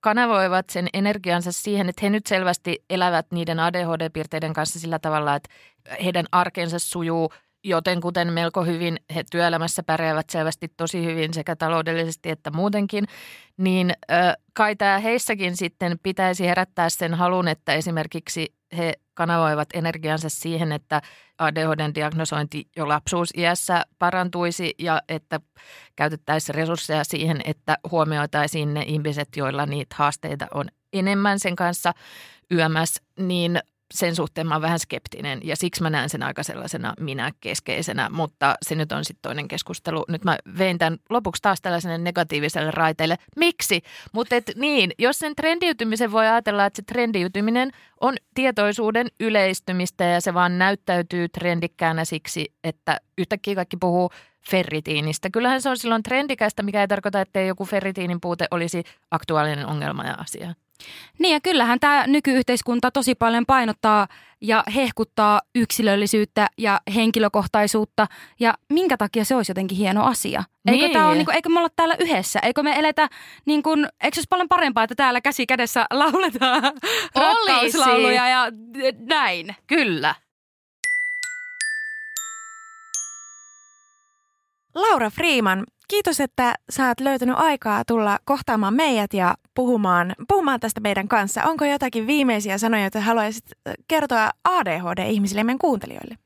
[0.00, 5.48] kanavoivat sen energiansa siihen, että he nyt selvästi elävät niiden ADHD-piirteiden kanssa sillä tavalla, että
[6.04, 7.32] heidän arkensa sujuu
[7.64, 9.00] joten kuten melko hyvin.
[9.14, 13.04] He työelämässä pärjäävät selvästi tosi hyvin sekä taloudellisesti että muutenkin,
[13.56, 20.28] niin äh, kai tämä heissäkin sitten pitäisi herättää sen halun, että esimerkiksi he kanavoivat energiansa
[20.28, 21.02] siihen, että
[21.38, 25.40] ADHDn diagnosointi jo lapsuusiässä parantuisi ja että
[25.96, 31.92] käytettäisiin resursseja siihen, että huomioitaisiin ne ihmiset, joilla niitä haasteita on enemmän sen kanssa
[32.52, 33.60] yömässä, niin
[33.94, 38.10] sen suhteen mä oon vähän skeptinen ja siksi mä näen sen aika sellaisena minä keskeisenä,
[38.10, 40.04] mutta se nyt on sitten toinen keskustelu.
[40.08, 43.16] Nyt mä vein tämän lopuksi taas tällaiselle negatiiviselle raiteelle.
[43.36, 43.82] Miksi?
[44.12, 47.70] Mutta niin, jos sen trendiytymisen voi ajatella, että se trendiytyminen
[48.00, 54.10] on tietoisuuden yleistymistä ja se vaan näyttäytyy trendikkäänä siksi, että yhtäkkiä kaikki puhuu
[54.50, 55.30] ferritiinistä.
[55.30, 60.04] Kyllähän se on silloin trendikästä, mikä ei tarkoita, että joku ferritiinin puute olisi aktuaalinen ongelma
[60.04, 60.54] ja asia.
[61.18, 64.08] Niin ja kyllähän tämä nykyyhteiskunta tosi paljon painottaa
[64.40, 68.06] ja hehkuttaa yksilöllisyyttä ja henkilökohtaisuutta.
[68.40, 70.44] Ja minkä takia se olisi jotenkin hieno asia?
[70.66, 70.92] Eikö, Niin.
[70.92, 72.38] tää on, niin kuin, eikö me olla täällä yhdessä?
[72.42, 73.08] Eikö me eletä,
[73.44, 76.62] niin kuin, eikö se olisi paljon parempaa, että täällä käsi kädessä lauletaan
[77.14, 78.46] rakkauslauluja ja
[79.06, 79.56] näin?
[79.66, 80.14] Kyllä.
[84.74, 90.80] Laura Freeman, kiitos, että sä oot löytänyt aikaa tulla kohtaamaan meidät ja puhumaan, puhumaan tästä
[90.80, 91.44] meidän kanssa.
[91.44, 93.44] Onko jotakin viimeisiä sanoja, joita haluaisit
[93.88, 96.16] kertoa ADHD-ihmisille meidän kuuntelijoille?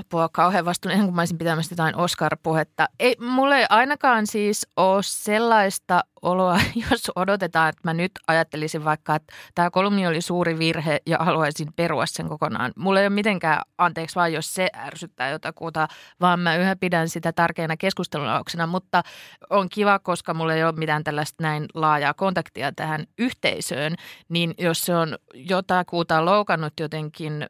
[0.00, 2.88] Apua kauhean vastuun, kun mä olisin pitämässä jotain Oscar-puhetta.
[3.00, 9.14] Ei, mulle ei ainakaan siis ole sellaista oloa, jos odotetaan, että mä nyt ajattelisin vaikka,
[9.14, 12.72] että tämä kolumni oli suuri virhe ja haluaisin perua sen kokonaan.
[12.76, 15.88] Mulla ei ole mitenkään, anteeksi vaan, jos se ärsyttää jotakuta,
[16.20, 19.02] vaan mä yhä pidän sitä tärkeänä keskustelunauksena, mutta
[19.50, 23.94] on kiva, koska mulla ei ole mitään tällaista näin laajaa kontaktia tähän yhteisöön,
[24.28, 27.46] niin jos se on jotakuta loukannut jotenkin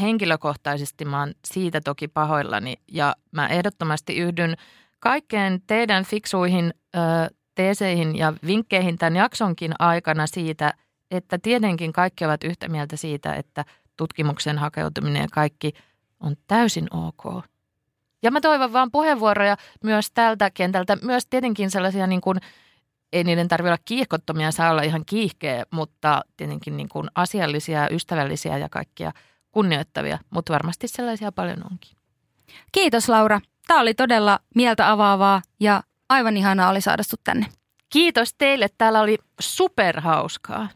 [0.00, 4.56] henkilökohtaisesti mä oon siitä toki pahoillani ja mä ehdottomasti yhdyn
[5.00, 6.98] kaikkeen teidän fiksuihin ö,
[7.54, 10.74] teeseihin ja vinkkeihin tämän jaksonkin aikana siitä,
[11.10, 13.64] että tietenkin kaikki ovat yhtä mieltä siitä, että
[13.96, 15.72] tutkimuksen hakeutuminen ja kaikki
[16.20, 17.44] on täysin ok.
[18.22, 22.38] Ja mä toivon vaan puheenvuoroja myös tältä kentältä, myös tietenkin sellaisia niin kuin,
[23.12, 28.58] ei niiden tarvitse olla kiihkottomia, saa olla ihan kiihkeä, mutta tietenkin niin kuin asiallisia, ystävällisiä
[28.58, 29.12] ja kaikkia–
[29.52, 31.96] kunnioittavia, mutta varmasti sellaisia paljon onkin.
[32.72, 33.40] Kiitos Laura.
[33.66, 37.46] Tämä oli todella mieltä avaavaa ja aivan ihanaa oli saada sut tänne.
[37.90, 38.68] Kiitos teille.
[38.78, 40.68] Täällä oli superhauskaa.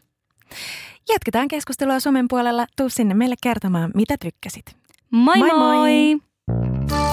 [1.09, 2.65] Jatketaan keskustelua somen puolella.
[2.77, 4.65] Tuu sinne meille kertomaan, mitä tykkäsit.
[5.11, 5.49] Moi moi!
[5.49, 6.15] moi.
[6.89, 7.12] moi.